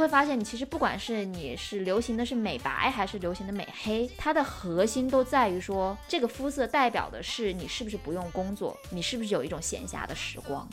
[0.00, 10.66] 会发现，你其实不管是你是流行的是美白还是流行的美黑，它的核心都在于说，这个肤色代表的是你是不是不用工作，你是不是有一种闲暇的时光。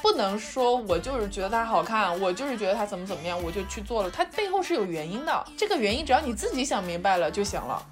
[0.00, 4.10] 不能说我就是觉得它好看，我就是觉得它怎么怎么样，我就去做了。
[4.10, 7.82] 它背后是有原因的，这个原因只要你自己想明白了就行了。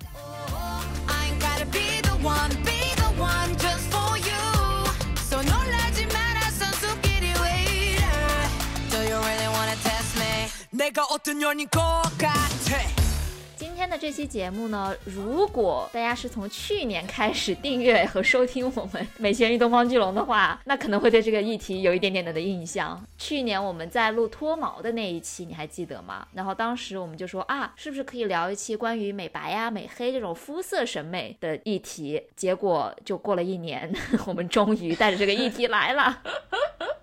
[13.77, 23.05] 今天的这期节目呢，如果大家是从去年开始订阅和收听我们美贤与东方巨龙的话，那可能会对这个议题有一点点的印象。
[23.19, 26.27] 去年我们在录脱毛的那一期，你还记得吗？
[26.33, 32.23] 然后当时我们就说啊，是不是可以聊一期关于美白呀、美黑这种肤色审美的议题？
[32.35, 36.23] 结果就过了一年，我们终于带着这个议题来了。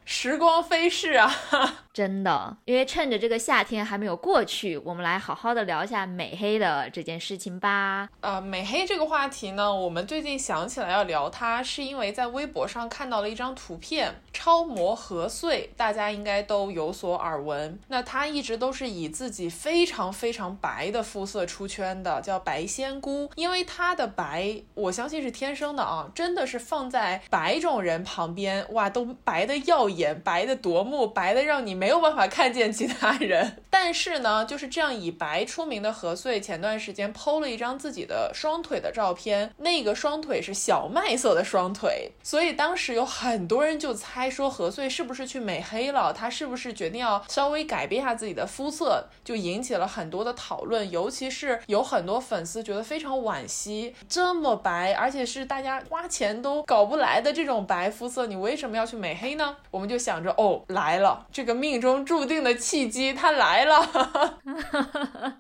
[0.05, 1.33] 时光飞逝啊，
[1.93, 8.09] 真的，因为趁着这个夏天还没有过去，我们来好好的聊一下美黑的这件事情吧。
[8.19, 17.79] 呃，美黑这个话题呢，我们最近想起来要聊它，是因为在微博上看到了一张图片，超模何穗，大家应该都有所耳闻。
[17.87, 23.31] 那她一直都是以自己非常非常白的肤色出圈的，叫白仙姑。
[23.35, 29.92] 因为她的白，我相信是天生的啊，真的是放在白种人旁边，哇，都白的耀眼。
[29.95, 33.62] 眼白的夺目，白的让你没有办法看见其他人。
[33.73, 50.91] 但是呢，就是这样以白出名的何穗，前段时间剖了一张自己的双腿的照片，那个双腿是小麦色的双腿，所以当时有很多人就猜说何穗是不是去美黑了，她是不是决定要稍微改变一下自己的肤色，就引起了很多的讨论。
[50.91, 59.57] 尤其是有很多粉丝觉得非常惋惜，这么白，而且是大家花钱都搞不来的这种白肤色，你为什么要去美黑呢？
[59.71, 64.39] 我们就想着，哦，来了，这个命中注定的契机，它来了。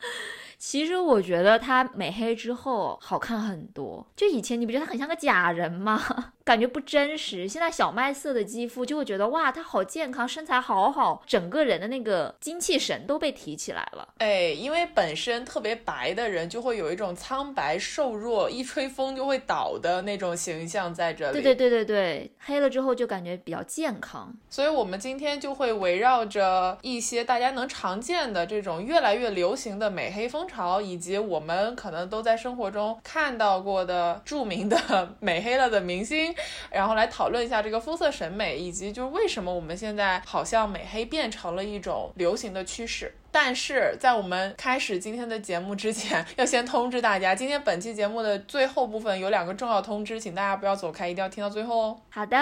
[0.57, 6.32] 其实我觉得他美黑之后好看很多，就以前你不觉得她很像个假人吗？
[6.45, 7.47] 感觉不真实。
[7.47, 14.07] 现在小麦色的肌肤就会觉得哇，她好健康，身材好好，整个人的那个精气神都被提起来了。
[14.17, 21.41] 哎，因为本身特别白的人就会有一种苍白瘦弱，一吹风就会倒的那种形象在这里。
[21.41, 24.33] 对对对对对，黑了之后就感觉比较健康。
[24.49, 36.32] 所以我们今天就会围绕着一些大家能常见的这种越来越流行的美黑风潮，以及我们可能都在生活中看到过的著名的 美黑了的明星。
[36.71, 43.13] 然后来讨论一下这个肤色审美，以及就是为什么我们现在好像美黑变成了一种流行的趋势。
[43.31, 51.99] 但是在我们开始今天的节目之前， 要先通知大家，今天本期节目的最后部分有两个重要通知，请大家不要走开，一定要听到最后哦。
[52.09, 52.37] 好的，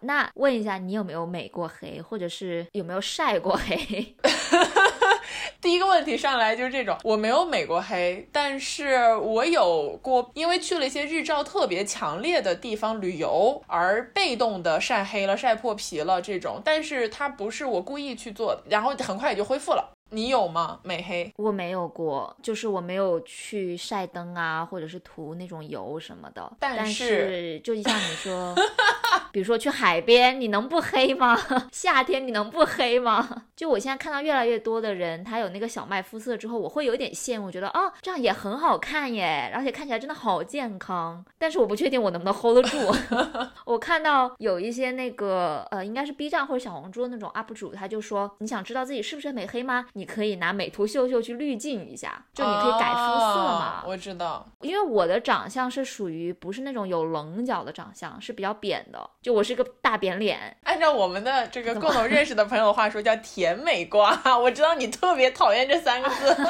[0.00, 4.16] 那问一下，你有没有美过黑，或者是有没有晒过黑？
[5.60, 19.92] 第一个问题上来就是这种，我没有美过黑，但是我有过，因为去了一些日照特别强烈的地方旅游而被动的晒黑了、晒破皮了这种，但是它不是我故意去做的，然后很快也就恢复了。
[20.10, 20.80] 你有吗？
[20.82, 26.52] 美黑我没有过，就是我没有去晒灯啊，或者是涂那种油什么的。
[26.58, 28.54] 但是就像你说，
[29.32, 31.38] 比如说去海边，你能不黑吗？
[31.72, 33.44] 夏天你能不黑吗？
[33.54, 41.24] 就我现在看到越来越多的人，他有那个小麦肤色之后，我会有点羡慕，觉得哦，这样也很好看耶，而且看起来真的好健康。
[41.38, 42.78] 但是我不确定我能不能 hold 得住。
[43.66, 49.86] 我看到有一些那个呃，应该是 B 站或者小红书的那种 UP 主，他就说，你想知道自己是不是美黑吗？
[50.00, 53.84] 你可以拿美图秀秀去滤镜一下，就你可以改肤色嘛。
[53.86, 60.56] 我知道，因为我的长相是属于不是那种有棱角的长相，是比较扁的，就我是个大扁脸。
[60.62, 64.18] 按照我们的这个共同认识的朋友的话说，叫甜美瓜。
[64.40, 66.34] 我知道你特别讨厌这三个字。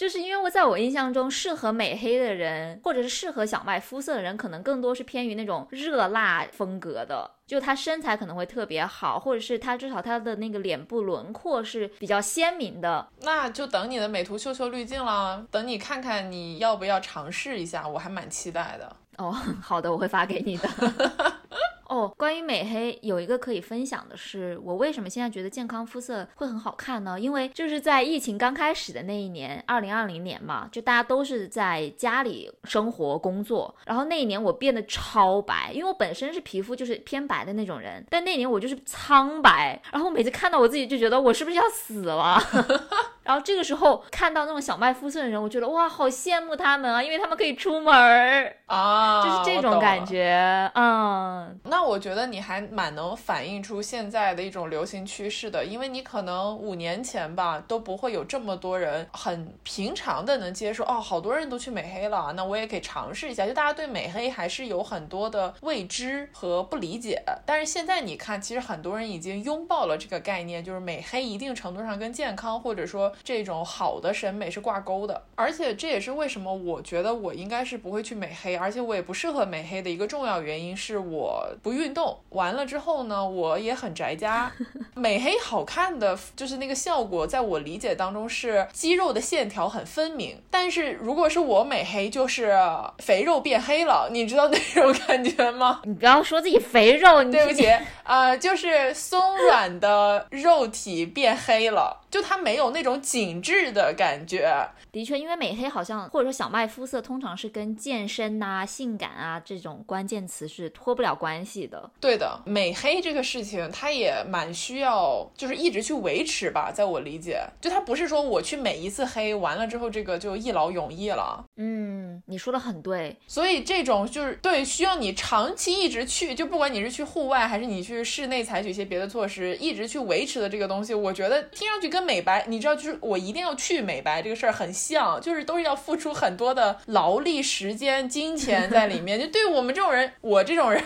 [0.00, 13.06] 就是因为我在我印象中，适合美黑的人，或者是适合小麦肤色的人，可能更多是偏于那种热辣风格的，就他身材可能会特别好，或者是他至少他的那个脸部轮廓是比较鲜明的。
[13.20, 18.96] 那就等你的美图秀秀滤镜了，等你看看你要不要尝试一下，我还蛮期待的。
[19.18, 19.30] 哦，
[19.60, 20.66] 好的，我会发给你的。
[21.90, 27.18] 哦，关于美黑有一个可以分享的是，我为什么现在觉得健康肤色会很好看呢？
[27.18, 42.40] 因为就是在疫情刚开始的那一年，二零二零年嘛，就大家都是在家里生活工作，然后那一年我变得超白，因为我本身是皮肤就是偏白的那种人，但那年我就是苍白，然后每次看到我自己就觉得我是不是要死了。
[43.22, 50.68] 然后这个时候看到那种小麦肤色的人，我觉得哇，好羡慕他们啊，因为他们可以出门儿啊，就是这种感觉。
[50.74, 63.46] 嗯，那那我觉得你还蛮能反映出现在的一种流行趋势的，因为你可能五年前吧都不会有这么多人很平常的能接受哦，好多人都去美黑了，那我也可以尝试一下。
[63.46, 73.10] 就大家对美黑还是有很多的未知和不理解，但是现在你看，其实很多人已经拥抱了这个概念，就是美黑一定程度上跟健康或者说。
[73.24, 82.18] 这种好的审美是挂钩的，而且这也是为什么我觉得我应该是不会去美黑，而且我也不适合美黑的一个重要原因是我运动。
[82.30, 84.50] 完了之后呢，我也很宅家。
[84.94, 90.40] 美黑好看的就是那个效果，在我理解当中是肌肉的线条很分明。
[90.50, 92.54] 但是如果是我美黑，就是
[92.98, 95.80] 肥肉变黑了，你知道那种感觉吗？
[95.86, 97.68] 你不要说自己肥肉，你对不起，
[98.04, 102.00] 呃，就是松软的肉体变黑了。
[102.10, 104.52] 就它没有那种紧致的感觉，
[104.90, 111.90] 的确，因为美黑好像或者说小麦肤色通常是跟健身呐、性感啊这种关键词是脱不了关系的。
[112.00, 121.44] 对的，美黑这个事情它也蛮需要，就是一直去维持吧，在我理解，就它不是说我去每一次黑完了之后这个就一劳永逸了。
[121.56, 139.18] 嗯，你说的很对，所以这种就是对需要你长期一直去，就不管你是去户外还是你去室内采取一些别的措施，一直去维持的这个东西，我觉得听上去跟美白，你知道，就是我一定要去美白这个事儿很像，就是都是要付出很多的劳力、时间、金钱在里面。
[139.20, 140.82] 就对我们这种人，我这种人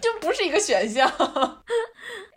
[0.00, 1.10] 就不是一个选项。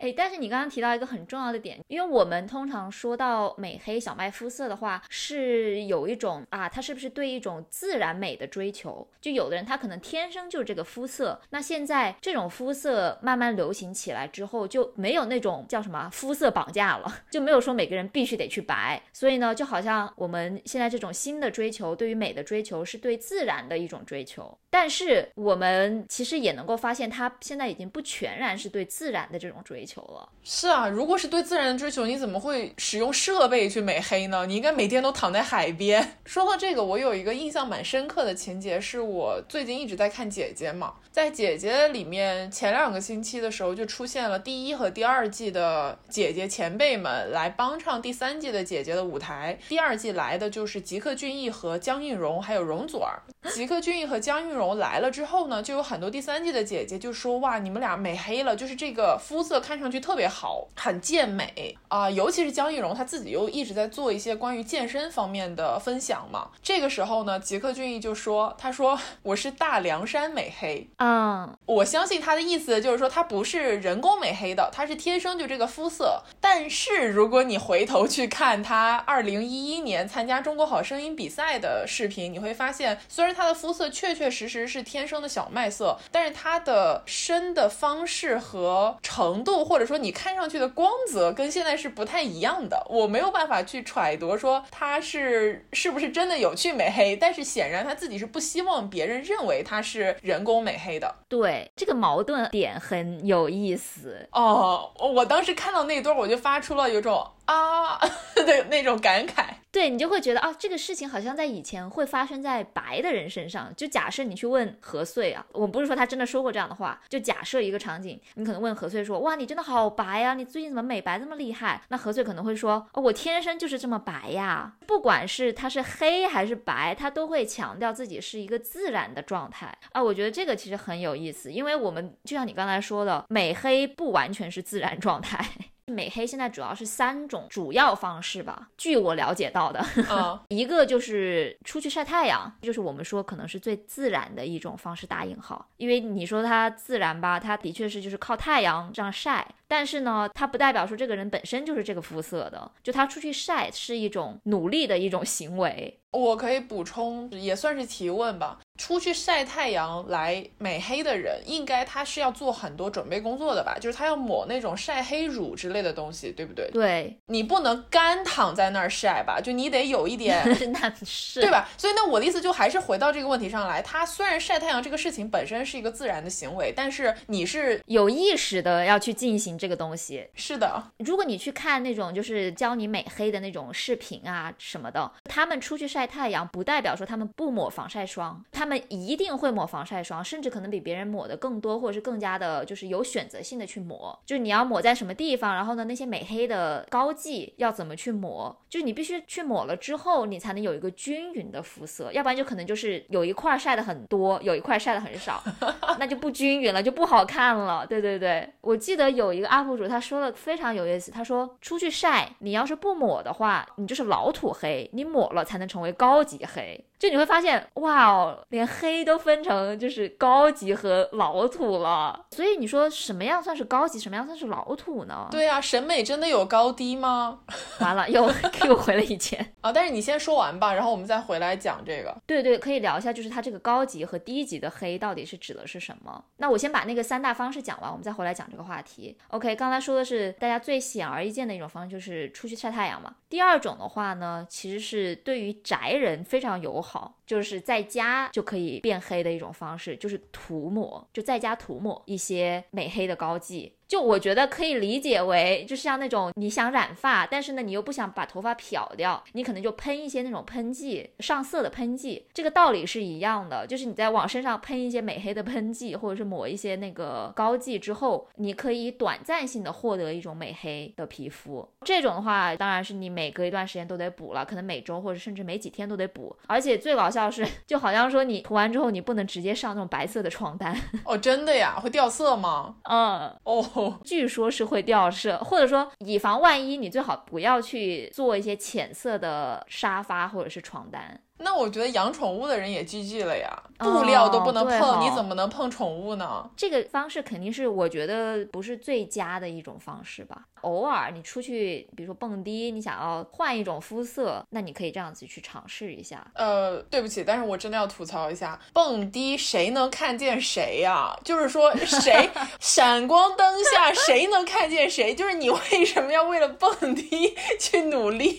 [0.00, 9.06] 哎，但是你刚刚提到一个很重要的点，因为我们通常说到美黑小麦肤色的话，是有一种啊，它是不是对一种自然美的追求？
[9.20, 19.02] 就有的人他可能天生就这个肤色，那现在这种肤色慢慢流行起来之后，就没有那种叫什么肤色绑架了，就没有说每个人必须得去白。
[19.12, 29.78] 所以呢，就好像我们现在这种新的追求，对于美的追求是对自然的一种追求，但是我们其实也能够发现，它现在已经不全然是对自然的这种追。
[29.88, 34.44] 求了是啊，如果是对自然的追求，你怎么会使用设备去美黑呢？
[34.44, 36.16] 你应该每天都躺在海边。
[36.26, 49.58] 说到这个，我有一个印象蛮深刻的情节，是我最近一直在看《姐姐》嘛，在《姐姐》里面，前两个星期的时候就出现了第一和第二季的姐姐前辈们来帮唱第三季的姐姐的舞台。
[49.68, 53.22] 第二季来的就是吉克隽逸和姜映蓉，还有容祖儿。
[53.54, 62.10] 吉克隽逸和姜映蓉来了之后呢，就有很多第三季的姐姐就说：“哇，你们俩美黑了，就是这个肤色看。”上去特别好，很健美啊！
[62.10, 66.50] 尤其是姜艺蓉，她自己又一直在做一些关于健身方面的分享嘛。
[66.60, 76.22] 这个时候呢，吉克隽逸就说：“他说我是大凉山美黑。”嗯，我相信他的意思就是说，他不是人工美黑的，他是天生就这个肤色。
[76.40, 89.58] 但是如果你回头去看他二零一一年参加中国好声音比赛的视频，你会发现，虽然他的肤色确确实实是天生的小麦色，但是他的深的方式和程度。
[89.68, 101.14] 或者说你看上去的光泽跟现在是不太一样的，我没有办法去揣度说他是是不是真的有去美黑，但是显然他自己是不希望别人认为他是人工美黑的。
[101.28, 104.90] 对，这个矛盾点很有意思哦。
[104.98, 107.26] 我当时看到那段，我就发出了有种。
[107.48, 107.98] 啊
[108.36, 113.72] 的那种感慨，对你就会觉得啊，这个事情好像在以前会发生在白的人身上。
[113.76, 121.82] 就假设你去问何穗啊，我不是说他真的说过这样的话，就假设一个场景，你可能问何穗说，哇，你真的好白啊，你最近怎么美白这么厉害？
[121.88, 124.74] 那何穗可能会说，哦，我天生就是这么白呀。
[124.86, 130.02] 不管是他是黑还是白，他都会强调自己是一个自然的状态啊。
[130.02, 135.44] 我觉得这个其实很有意思，因为我们就像你刚才说的，美黑不完全是自然状态。
[135.88, 139.84] 美黑现在主要是三种主要方式吧，据我了解到的，
[140.48, 156.00] 一个就是出去晒太阳，就是我们说可能是最自然的一种方式打引号，因为你说它自然吧，它的确是就是靠太阳这样晒，但是呢，它不代表说这个人本身就是这个肤色的，就他出去晒是一种努力的一种行为。
[156.12, 158.58] 我可以补充，也算是提问吧。
[158.78, 163.76] 出去晒太阳来美黑的人，应该他是要做很多准备工作的吧？
[163.80, 166.70] 就是他要抹那种晒黑乳之类的东西，对不对？
[166.70, 169.40] 对，你不能干躺在那儿晒吧？
[169.42, 171.68] 就你得有一点， 那是对吧？
[171.76, 180.28] 所以那我的意思就还是回到这个问题上来，他虽然晒太阳这个事情本身是一个自然的行为，但是你是有意识的要去进行这个东西。
[180.34, 189.28] 是的，如果你去看那种就是教你美黑的那种视频啊什么的，他们出去晒晒太阳，不代表说他们不抹防晒霜，他们一定。
[189.38, 194.18] 会抹防晒霜，甚至可能比别人抹的更多，或者是更加的，就是有选择性的去抹。
[194.26, 205.42] 就是你要抹在什么地方，然后呢，那些美黑的膏剂要怎么去抹，就是你必须去抹了之后，你才能有一个均匀的肤色，要不然就可能就是有一块晒的很多，有一块晒的很少，
[205.98, 207.86] 那就不均匀了，就不好看了。
[207.86, 216.84] 对对对，我记得有一个 UP 主他说的非常有意思，他说出去晒，你要是不抹的话，你就是老土黑，你抹了才能成为高级黑。
[216.98, 222.26] 就你会发现，哇哦，连黑都分成就是高级和老土了。
[222.32, 225.28] 所以你说什么样算是高级，什么样算是老土呢？
[225.30, 227.38] 对啊，审美真的有高低吗？
[227.80, 228.28] 完了， 又
[228.66, 229.70] 又回了以前 啊。
[229.72, 232.16] 但是你先说完吧，然后我们再回来讲这个。
[232.26, 236.24] 对对，可以聊一下，就是它这个高级和低级的黑到底是指的是什么？
[236.38, 239.16] 那我先把那个三大方式讲完，我们再回来讲这个话题。
[239.28, 243.14] OK，刚才说的是大家最显而易见的一种方式，就是出去晒太阳嘛。
[243.28, 246.87] 第二种的话呢，其实是对于宅人非常友好。
[246.88, 253.74] 好就是在家就可以变黑的一种方式，就是涂抹，就在家涂抹一些美黑的膏剂。
[253.88, 263.66] 就我觉得可以理解为，就像那种你想染发，但是呢你又不想把头发漂掉，你可能就喷一些那种喷剂，上色的喷剂，这个道理是一样的。
[263.66, 271.66] 就是你在往身上喷一些美黑的喷剂，或者是抹一些那个膏剂之后，你可以短暂性的获得一种美黑的皮肤。
[271.86, 276.36] 这种的话，当然是你每隔一段时间都得补了，可能每周或者甚至每几天都得补。
[276.46, 280.78] 而且最搞笑是，就好像说你涂完之后，你不能直接上那种白色的床单。
[281.06, 281.80] 哦，真的呀？
[281.80, 282.76] 会掉色吗？
[282.82, 283.64] 嗯，哦。
[284.04, 291.20] 据说是会掉色，或者说以防万一，你最好不要去做一些浅色的沙发或者是床单。
[291.40, 296.50] 那我觉得养宠物的人也 GG 了呀，布料都不能碰，你怎么能碰宠物呢？
[296.56, 300.46] 这个方式肯定是我觉得不是最佳的一种方式吧。
[300.62, 306.26] 偶尔你出去，比如说蹦迪，你想要换一种肤色，那你可以这样子去尝试一下。
[306.34, 311.16] 呃，对不起，但是我真的要吐槽一下，蹦迪谁能看见谁呀？
[311.24, 315.14] 就是说谁 闪光灯下谁能看见谁？
[315.14, 318.38] 就是你为什么要为了蹦迪 去努力？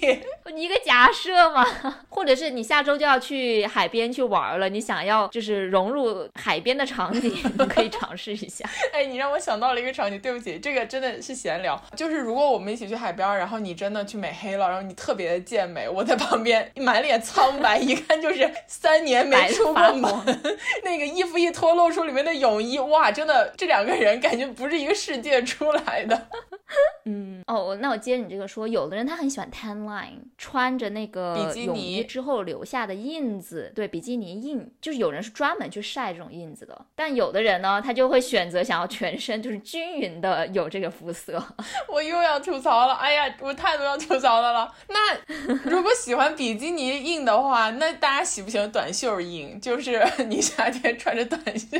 [0.55, 1.63] 一个假设嘛，
[2.09, 8.67] 或者是你下周就要去海边去玩了，你想要就是融入海边的场景，你可以尝试一下。
[8.91, 20.11] 哎，你让我想到了一个场景，对不起，这个真的是闲聊，就是如果我们一起去海边，然后你真的去美黑了，然后你特别的健美，我在旁边满脸苍白，一看就是三年没出过门，
[20.83, 26.27] 那个衣服一脱露出里面的泳衣，哇，真的这两个人感觉不是一个世界出来的。
[27.05, 36.85] 嗯，哦，那我接着你这个说，有的人他很喜欢 tan line，穿着那个泳衣之后留下的印子，对，比基尼印，就是有人是专门去晒这种印子的。
[36.95, 41.43] 但有的人呢，他就会选择想要全身就是均匀的有这个肤色。
[41.89, 44.73] 我又要吐槽了，哎呀，我太多要吐槽的了。
[44.87, 49.59] 那如果喜欢比基尼印的话，那大家喜不喜欢短袖印？
[49.59, 51.77] 就是你夏天穿着短袖，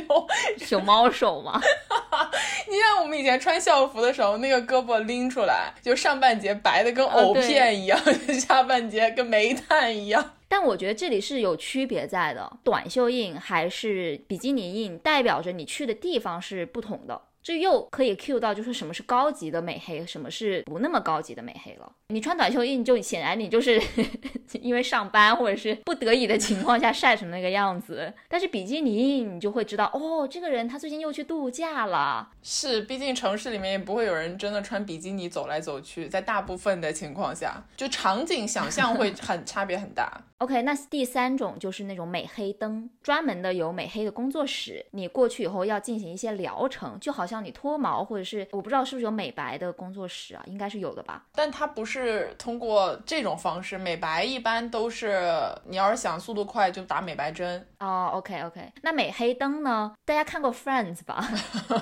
[0.58, 1.60] 熊猫手吗？
[2.68, 7.98] 你像我们以前穿校服的时候，那个胳膊拎出来，就上半截白的跟藕片一样，
[8.38, 10.32] 下半截跟煤炭一样。
[10.48, 17.20] 但我觉得这里是有区别在的，短袖印还是比基尼印，代表着你去的地方是不同的。
[17.42, 21.90] 这又可以 cue 到，就是什么是高级的美黑，什么是不那么高级的美黑了。
[22.08, 23.80] 你穿短袖印，就显然你就是
[24.60, 28.12] 因为上班或者是不得已的情况下晒成那个样子。
[28.28, 32.28] 但是比基尼印，你就会知道，哦，这个人他最近又去度假了。
[32.42, 40.24] 是，毕竟城市里面也不会有人真的穿比基尼走来走去，在大部分的情况下，就场景想象会很 差别很大。
[40.38, 51.24] OK，那第三种就是那种美黑灯，专门的有美黑的工作室，你过去以后要进行一些疗程，就好像你脱毛或者是我不知道是不是有美白的工作室啊，应该是有的吧？
[51.32, 55.22] 但它不是通过这种方式，美白一般都是
[55.66, 58.10] 你要是想速度快就打美白针哦。
[58.14, 59.94] OK OK，那美黑灯呢？
[60.04, 61.24] 大家看过 Friends 吧？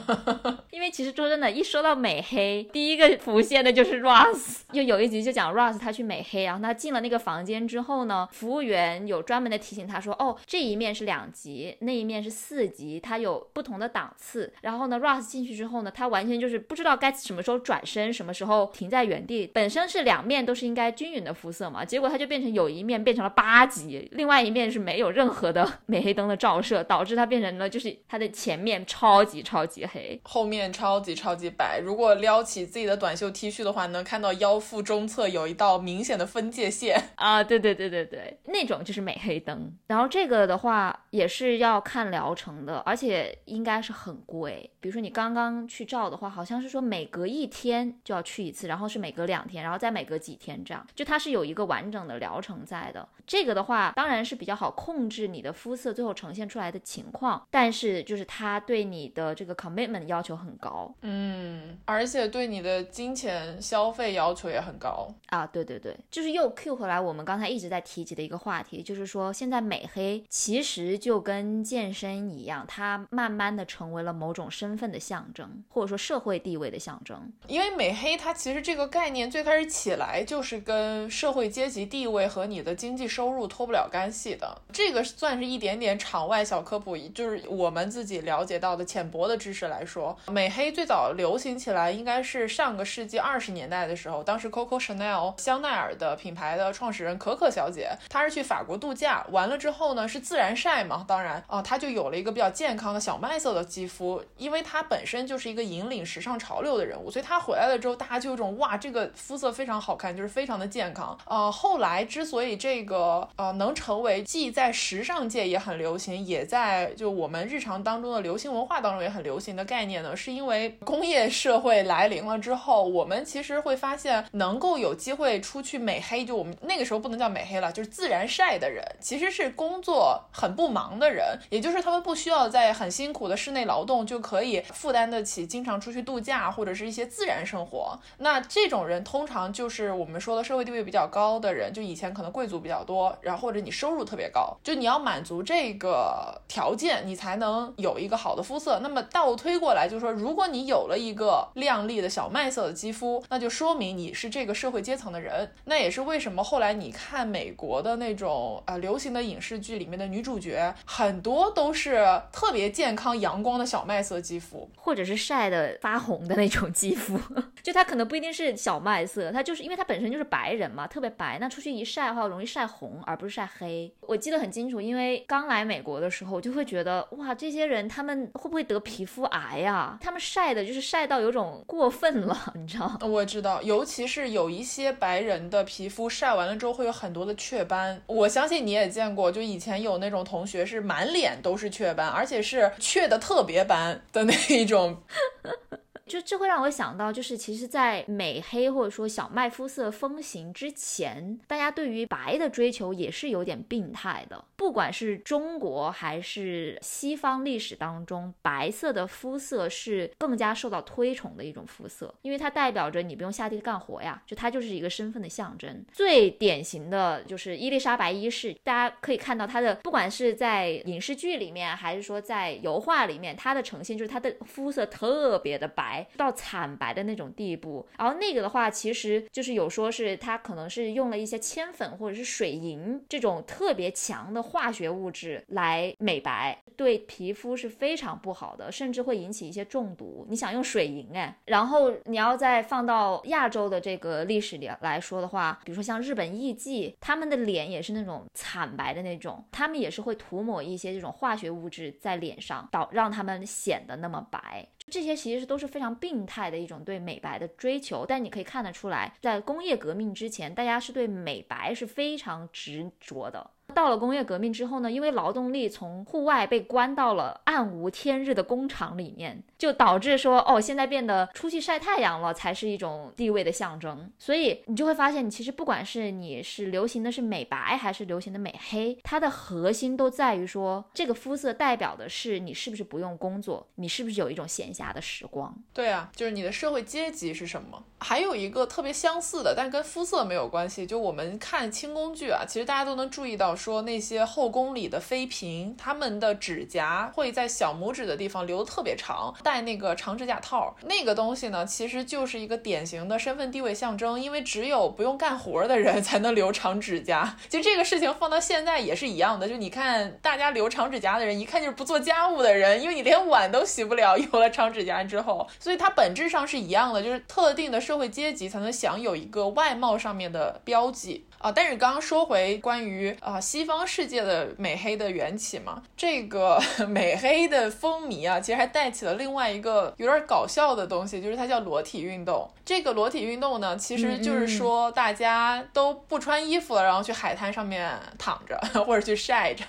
[0.70, 14.52] 因为其实说真的，一说到美黑，第一个浮现的就是 Ross，又有一集就讲 Ross 他去美黑，然后他进了那个房间之后呢，服务员有专门的提醒他说，哦，这一面是两级，那一面是四级，它有不同的档次。
[14.60, 19.50] 然后呢，Ross 进去之后呢，他完全就是不知道该什么时候转身，什么时候停在原地。
[19.54, 31.80] 本身是两面都是应该均匀的肤色嘛，结果他就变成有一面变成了八级，另外一面是没有任何的 美黑灯的照射，导致它变成了就是它的前面超级超级黑，后面超级超级白。
[31.82, 37.42] 如果撩起自己的短袖 T 恤的话，能看到腰腹中侧有一道明显的分界线 啊！
[37.42, 39.72] 对对对对对，那种就是美黑灯。
[39.86, 44.70] 然后这个的话也是要看疗程的，而且应该是很贵。
[44.80, 53.06] 比如说你刚刚刚去照的话，好像是说每隔一天就要去一次，然后是每隔两天，然后再每隔几天这样，就它是有一个完整的疗程在的。
[53.26, 65.46] 这个的话当然是比较好控制你的肤色最后呈现出来的情况，但是就是它对你的这个 commitment 要求很高，嗯，而且对你的金钱消费要求也很高啊。
[65.46, 77.30] 对对对，就是又 Q 回来我们刚才一直在提及的一个话题，就是说现在美黑其实就跟健身一样，它慢慢的成为了某种身份的象象征，或者说社会地位的象征。
[77.46, 84.56] 因为美黑它其实这个概念最开始起来就是跟社会阶级地位和你的经济收入脱不了干系的。
[84.72, 111.16] 这个算是一点点场外小科普，就是我们自己了解到的浅薄的知识来说，美黑最早流行起来应该是上个世纪二十年代的时候，当时 Coco Chanel 香奈儿的品牌的创始人可可小姐，她是去法国度假完了之后呢，是自然晒嘛，当然啊，她就有了一个比较健康的小麦色的肌肤，因为她本身就是一个引领时尚潮流的人物，所以她回来了之后，大家就有种哇，这个肤色非常好看，就是非常的健康。
[111.26, 137.96] 呃，后来之所以这个呃能成为既在时尚界也很流行，也在就我们日常当中的流行文化当中也很流行的概念呢，是因为工业社会来临了之后，我们其实会发现能够有机会出去美黑，就我们那个时候不能叫美黑了，就是自然晒的人，其实是工作很不忙的人，也就是他们不需要在很辛苦的室内劳动就可以负担担得起经常出去度假或者是一些自然生活。
[138.16, 148.80] 那这种人通常就是我们说的社会地位比较高的人，就以前可能贵族比较多，然后或者你收入特别高，就你要满足这个条件，你才能有一个好的肤色。
[148.82, 155.48] 那么倒推过来，就是说，如果你有了一个亮丽的小麦色的肌肤，那就说明你是这个社会阶层的人。
[155.66, 167.20] 那也是为什么后来你看美国的那种呃流行的影视剧里面的女主角，很多都是特别健康阳光的小麦色肌肤，或者是晒的发红的那种肌肤。
[167.62, 171.36] 就它可能不一定是小麦色，它就是因为它本身就是白人嘛，特别白。
[171.38, 173.92] 那出去一晒的话，容易晒红，而不是晒黑。
[174.00, 179.98] 我记得很清楚，因为刚来美国的时候，就会觉得哇，这些人他们会不会得皮肤癌呀？
[180.00, 182.98] 他们晒的就是晒到有种过分了，你知道？
[183.02, 188.00] 我知道，尤其是有一些白人的皮肤晒完了之后会有很多的雀斑。
[188.06, 195.02] 我相信你也见过，就以前有那种同学是满脸都是雀斑，而且是雀的特别斑的那一种。
[196.08, 204.42] 就这会让我想到，就是其实，在美黑或者说小麦肤色风行之前，大家对于白的追求也是有点病态的。
[204.56, 215.84] 不管是中国还是西方历史当中，白色的肤色是更加受到推崇的一种肤色，因为它代表着你不用下地干活呀，就它就是一个身份的象征。
[215.92, 225.97] 最典型的就是伊丽莎白一世，大家可以看到她的，不管是在影视剧里面，还是说在油画里面，她的呈现就是她的肤色特别的白。
[226.16, 240.26] 到惨白的那种地步，然后那个的话，其实就是有说是它可能是用了一些铅粉或者是水银这种特别强的化学物质来美白，对皮肤是非常不好的，甚至会引起一些中毒。
[240.28, 254.66] 你想用水银哎，然后你要再放到亚洲的这个历史里来说的话，比如说像日本艺妓，他们的脸也是那种惨白的那种，他们也是会涂抹一些这种化学物质在脸上，导让他们显得那么白。
[254.90, 263.50] 这些其实都是非常病态的一种对美白的追求，但你可以看得出来，在工业革命之前，大家是对美白是非常执着的。
[263.74, 274.10] 到了工业革命之后呢，因为劳动力从户外被关到了暗无天日的工厂里面，就导致说，哦，现在变得出去晒太阳了才是一种地位的象征。
[274.18, 285.54] 所以你就会发现，你其实不管是你是流行的是美白还是流行的美黑，它的核心都在于说，这个肤色代表的是你是不是不用工作，你是不是有一种闲暇的时光。
[285.72, 287.84] 对啊，就是你的社会阶级是什么。
[288.00, 293.57] 还有一个特别相似的，但跟肤色没有关系，就我们看轻宫剧啊，其实大家都能注意到。
[293.58, 300.76] 说那些后宫里的妃嫔，她们的指甲会在小拇指的地方留的特别长，戴那个长指甲套。
[300.84, 307.36] 那个东西呢，其实就是一个典型的身份地位象征，因为只有不用干活的人 才能留长指甲。
[307.48, 321.24] 就这个事情放到现在也是一样的，就你看大家留长指甲的人，一看就是不做家务的人，因为你连碗都洗不了，有了长指甲之后，所以它本质上是一样的，就是特定的社会阶级才能享有一个外貌上面的标记。
[321.38, 332.48] 啊，但是刚刚说回关于啊西方世界的美黑的缘起嘛，这个 美黑的风靡啊，其实还带起了另外一个有点搞笑的东西，就是它叫裸体运动。
[332.64, 339.64] 这个裸体运动呢，其实就是说大家都不穿衣服了，然后去海滩上面躺着 或者去晒着。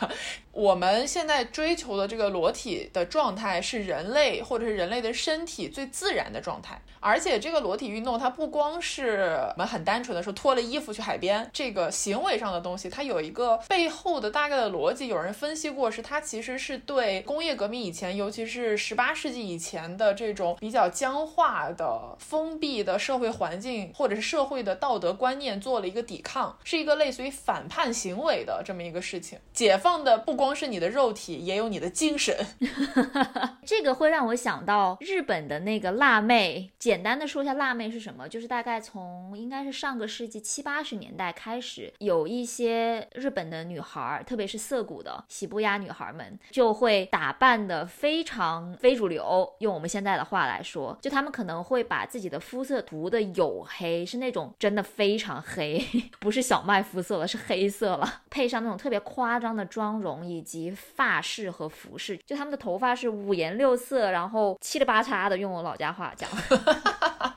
[0.51, 6.81] 我们现在追求的这个裸体的状态，是人类或者是人类的身体最自然的状态。
[6.99, 15.09] 而且这个裸体运动，它不光是我们很单纯的说脱了衣服去海边这个行为上的东西，它有一个背后的大概的逻辑。
[15.09, 29.37] 有人分析过，是它其实是对工业革命以前，尤其是十八世纪以前的这种比较僵化的、封闭的社会环境，或者是社会的道德观念做了一个抵抗，是一个类似于反叛行为的这么一个事情。
[29.51, 32.33] 解放的不光是你的肉体，也有你的精神。
[33.67, 36.71] 这个会让我想到日本的那个辣妹。
[36.79, 49.51] 简单的说一下辣妹是什么，就是大概从应该是上个世纪七八十年代开开始，有一些日本的女孩，特别是涩谷的喜布亚女孩们，就会打扮的非常非主流。
[49.57, 55.83] 用我们现在的话来说，就她们可能会把自己的肤色涂的黝黑，是那种真的非常黑，
[56.21, 58.21] 不是小麦肤色了，是黑色了。
[58.29, 66.29] 配上那种特别夸张的妆容以及发饰和服饰，就她们的头发是五颜六色，然后七里八叉的，用我老家话讲。
[66.29, 67.35] 哈哈哈哈哈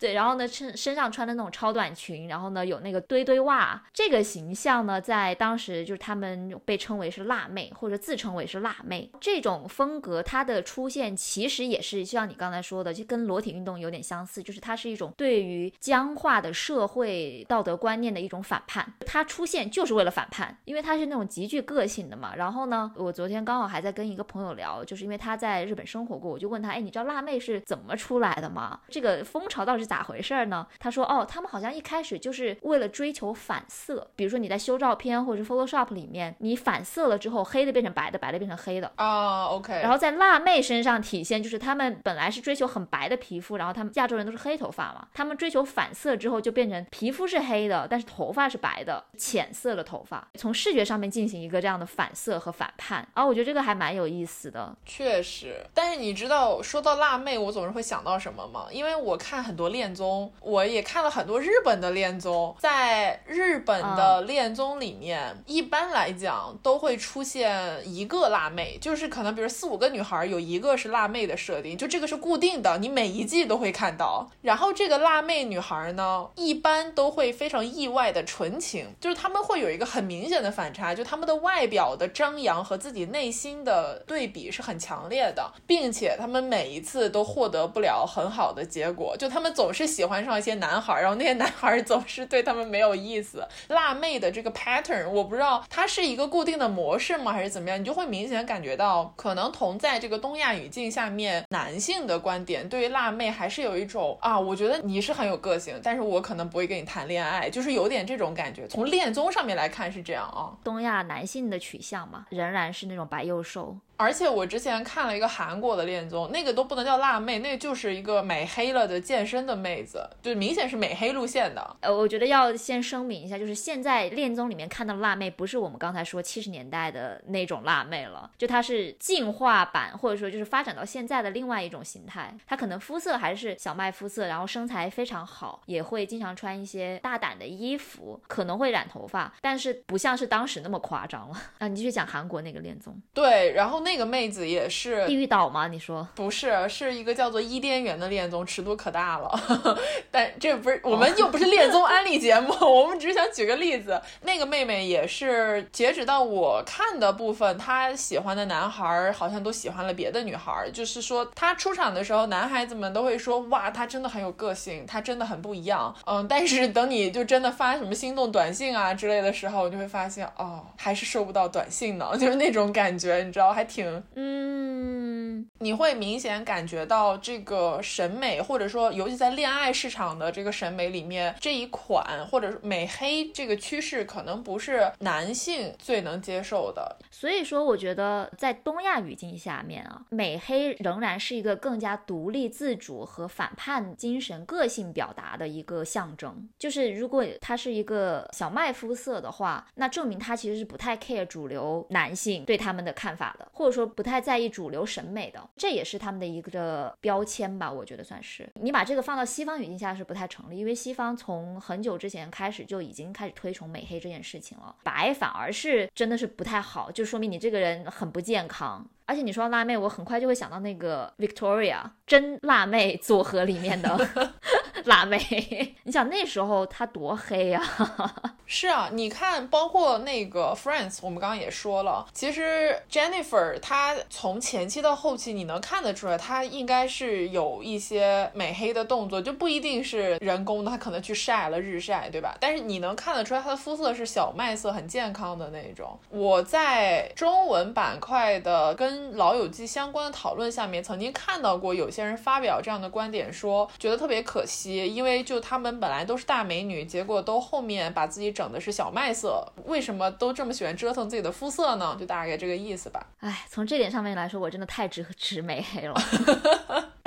[0.00, 9.10] 对，然后呢，身身上穿的那种超短裙，然后呢有那个堆堆袜，这个形象呢，在当时就是他们被称为是辣妹，或者自称为是辣妹。
[9.20, 18.90] 这种风格它的出现，其实也是像你刚才说的，就跟裸体运动有点相似，就是它是一种对于僵化的社会道德观念的一种反叛。
[19.04, 22.34] 它出现就是为了反叛，因为它是那种极具个性的嘛。
[22.34, 28.80] 然后呢，我昨天刚好还在跟一个朋友聊，就是因为他在日本生活过，我就问他，哎，你知道辣妹是怎么出来的吗？
[28.88, 29.89] 这个风潮到底是？
[29.90, 30.64] 咋回事呢？
[30.78, 39.46] 他说，哦，他们好像一开始就是为了追求反色，比如说你在修照片或者是 Photoshop 里面，你反色了之后，黑的变成白的，白的变成黑的啊。
[39.46, 39.80] OK。
[39.82, 53.04] 然后在辣妹身上体现，就是他们本来是追求很白的皮肤，然后他们亚洲人都是黑头发嘛，他们追求反色之后就变成皮肤是黑的，但是头发是白的，浅色的头发，从视觉上面进行一个这样的反色和反叛。
[53.14, 54.72] 啊，我觉得这个还蛮有意思的。
[54.86, 58.68] 确实，但是你知道说到辣妹，我总是会想到什么吗？
[58.70, 59.79] 因为我看很多恋。
[59.80, 62.54] 恋综，我也看了很多日本的恋综。
[62.58, 74.28] 在日本的恋综里面，一般来讲都会出现一个辣妹，就是可能比如四五个女孩有一个是辣妹的设定，就这个是固定的，你每一季都会看到。
[74.42, 89.69] 然后这个辣妹女孩呢，一般都会非常意外的纯情，就是他们会有一个很明显的反差，就他们的外表的张扬和自己内心的对比是很强烈的，并且他们每一次都获得不了很好的结果，就他们总。
[89.70, 93.46] 总是喜欢上一些男孩，然后那些男孩总是对他们没有意思。
[93.68, 97.78] 辣妹的这个 pattern，我不知道它是一个固定的模式吗，还是怎么样？
[97.78, 108.66] 你就会明显感觉到，可能同在这个东亚语境下面，男性的观点对于辣妹还是有一种啊，我觉得你是很有个性，但是我可能不会跟你谈恋爱，就是有点这种感觉。
[108.66, 113.76] 从恋综上面来看是这样啊，东亚男性的取向嘛，仍然是那种白又瘦。
[114.00, 121.76] 而且我之前看了一个韩国的恋综，那个都不能叫辣妹，那个就是一个美黑了的健身的妹子，就明显是美黑路线的。
[121.80, 132.34] 呃，我觉得要先声明一下，就是现在恋综里面看到的辣妹，不是我们刚才说七十年代的那种辣妹了，就她是进化版，或者说就是发展到现在的另外一种形态。
[132.46, 141.36] 她可能肤色还是小麦肤色，然后身材非常好，也会经常穿一些大胆的衣服，可能会染头发，但是不像是当时那么夸张了。
[141.58, 142.98] 啊，你继续讲韩国那个恋综。
[143.12, 145.68] 对，然后那个妹子也是地狱岛吗？
[145.68, 149.30] 你说不是，是一个叫做伊甸园的恋综，尺度可大了。
[150.10, 154.00] 但这不是我们又不是恋综安利节目，我们只是想举个例子。
[154.22, 160.70] 那个妹妹也是，截止到我看的部分，她喜欢的男孩好像都喜欢了别的女孩。
[160.72, 173.79] 就是说，她出场的时候，男孩子们都会说：“哇，她真的很有个性，她真的很不一样。”嗯，但是等你就真的发什么心动短信啊之类的时候，你就会发现，哦，还是收不到短信呢， 就是那种感觉，你知道，还挺。
[174.14, 175.30] 嗯。
[175.30, 186.96] 嗯，你会明显感觉到这个审美，或者说尤其在恋爱市场的这个审美里面，这一款或者美黑这个趋势可能不是男性最能接受的。
[187.10, 196.48] 所以说，我觉得在东亚语境下面啊，美黑仍然是一个更加独立自主和反叛精神、个性表达的一个象征。
[196.58, 207.70] 就是如果他是一个小麦肤色的话，那证明他其实是不太 care 主流男性对他们的看法的，或者说不太在意主流审美的，这也是他们的一个标签吧。
[207.70, 208.48] 我觉得算是。
[208.54, 217.04] 你把这个放到西方语境下是不太成立，因为西方从很久之前开始就已经开始推崇美黑这件事情了，白反而是真的是不太好，就。
[217.10, 224.08] 说明你这个人很不健康，而且你说辣妹，我很快就会想到那个 Victoria 真辣妹组合里面的
[224.86, 225.74] 辣妹。
[225.82, 227.60] 你想那时候她多黑呀？
[228.46, 242.36] 是啊，你看，包括那个 Friends，我们刚刚也说了，其实 Jennifer 她从前期到后期，你能看得出来，她应该是有一些美黑的动作，就不一定是人工的，她可能去晒了日晒，对吧？
[242.40, 245.96] 但是你能看得出来，她的肤色是小麦色，很健康的那种。
[246.08, 258.30] 我在中文板块的跟老友记相关的讨论下面，曾经看到过有些人发表这样的观点，说觉得特别可惜，因为就他们本来都是大美女，结果都后面把自己。
[258.32, 261.96] 整的是小麦色，为什么都这么喜欢折腾自己的肤色呢？
[261.98, 263.04] 就大概这个意思吧。
[263.18, 265.94] 哎，从这点上面来说，我真的太直直 美黑了。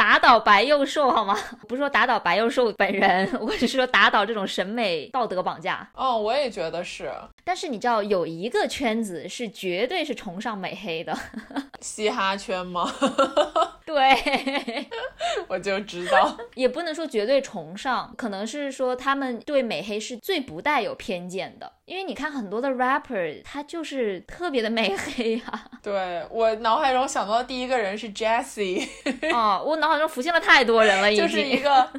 [0.03, 1.33] 打倒白幼瘦好吗？
[1.65, 5.89] 不是说打倒白幼瘦本人， 我只是说打倒这种审美道德绑架。
[5.95, 7.09] 哦，我也觉得是。
[7.45, 11.17] 但是你知道有一个圈子是绝对是崇尚美黑的，
[11.79, 12.93] 嘻哈圈吗？
[13.85, 14.85] 对，
[15.47, 16.37] 我就知道。
[16.55, 21.71] 也不能说绝对崇尚，可能是说他们对美黑是最不带有偏见的。
[21.85, 25.65] 因为你看很多的 rapper，他就是特别的美黑呀。
[25.83, 28.87] 对我脑海中想到的第一个人是 Jessie。
[29.35, 31.27] 哦，我脑海中浮现了太多人了， 已经。
[31.27, 31.89] 就是一个